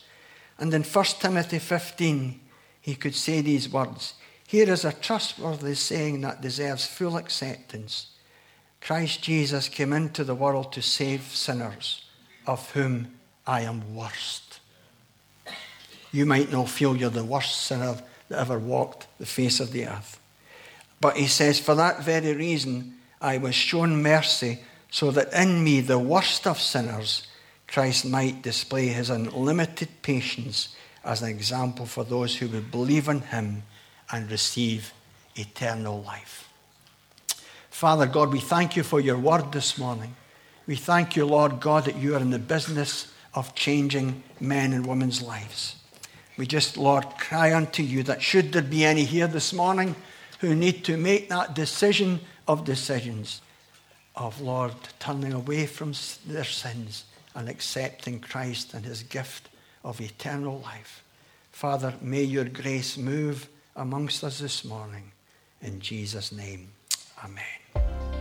And 0.59 0.71
in 0.73 0.83
1 0.83 1.05
Timothy 1.19 1.57
15, 1.57 2.39
he 2.81 2.95
could 2.95 3.15
say 3.15 3.41
these 3.41 3.67
words 3.67 4.15
Here 4.47 4.69
is 4.69 4.85
a 4.85 4.93
trustworthy 4.93 5.75
saying 5.75 6.21
that 6.21 6.41
deserves 6.41 6.85
full 6.85 7.17
acceptance. 7.17 8.07
Christ 8.79 9.21
Jesus 9.21 9.67
came 9.67 9.93
into 9.93 10.23
the 10.23 10.35
world 10.35 10.71
to 10.73 10.81
save 10.81 11.21
sinners, 11.35 12.05
of 12.45 12.71
whom 12.71 13.07
I 13.45 13.61
am 13.61 13.95
worst. 13.95 14.59
You 16.11 16.25
might 16.25 16.51
not 16.51 16.69
feel 16.69 16.95
you're 16.95 17.09
the 17.09 17.23
worst 17.23 17.61
sinner 17.61 17.97
that 18.29 18.39
ever 18.39 18.59
walked 18.59 19.07
the 19.17 19.25
face 19.25 19.59
of 19.59 19.71
the 19.71 19.87
earth. 19.87 20.19
But 20.99 21.17
he 21.17 21.27
says, 21.27 21.59
For 21.59 21.75
that 21.75 22.03
very 22.03 22.33
reason, 22.33 22.95
I 23.19 23.37
was 23.37 23.55
shown 23.55 24.03
mercy, 24.03 24.59
so 24.89 25.11
that 25.11 25.33
in 25.33 25.63
me, 25.63 25.81
the 25.81 25.99
worst 25.99 26.45
of 26.45 26.59
sinners, 26.59 27.27
Christ 27.67 28.05
might 28.05 28.41
display 28.41 28.87
his 28.87 29.09
unlimited 29.09 29.89
patience 30.01 30.75
as 31.03 31.21
an 31.21 31.29
example 31.29 31.85
for 31.85 32.03
those 32.03 32.35
who 32.35 32.47
would 32.49 32.69
believe 32.69 33.07
in 33.07 33.21
him 33.21 33.63
and 34.11 34.29
receive 34.29 34.93
eternal 35.35 36.01
life. 36.03 36.49
Father 37.69 38.05
God, 38.05 38.31
we 38.31 38.39
thank 38.39 38.75
you 38.75 38.83
for 38.83 38.99
your 38.99 39.17
word 39.17 39.51
this 39.51 39.77
morning. 39.77 40.13
We 40.71 40.77
thank 40.77 41.17
you, 41.17 41.25
Lord 41.25 41.59
God, 41.59 41.83
that 41.83 41.97
you 41.97 42.15
are 42.15 42.21
in 42.21 42.29
the 42.29 42.39
business 42.39 43.11
of 43.33 43.53
changing 43.55 44.23
men 44.39 44.71
and 44.71 44.85
women's 44.85 45.21
lives. 45.21 45.75
We 46.37 46.47
just, 46.47 46.77
Lord, 46.77 47.03
cry 47.17 47.53
unto 47.53 47.83
you 47.83 48.03
that 48.03 48.21
should 48.21 48.53
there 48.53 48.61
be 48.61 48.85
any 48.85 49.03
here 49.03 49.27
this 49.27 49.51
morning 49.51 49.97
who 50.39 50.55
need 50.55 50.85
to 50.85 50.95
make 50.95 51.27
that 51.27 51.55
decision 51.55 52.21
of 52.47 52.63
decisions, 52.63 53.41
of, 54.15 54.39
Lord, 54.39 54.71
turning 54.97 55.33
away 55.33 55.65
from 55.65 55.91
their 56.25 56.45
sins 56.45 57.03
and 57.35 57.49
accepting 57.49 58.21
Christ 58.21 58.73
and 58.73 58.85
his 58.85 59.03
gift 59.03 59.49
of 59.83 59.99
eternal 59.99 60.61
life. 60.61 61.03
Father, 61.51 61.95
may 61.99 62.23
your 62.23 62.45
grace 62.45 62.97
move 62.97 63.49
amongst 63.75 64.23
us 64.23 64.39
this 64.39 64.63
morning. 64.63 65.11
In 65.61 65.81
Jesus' 65.81 66.31
name, 66.31 66.69
amen. 67.21 68.20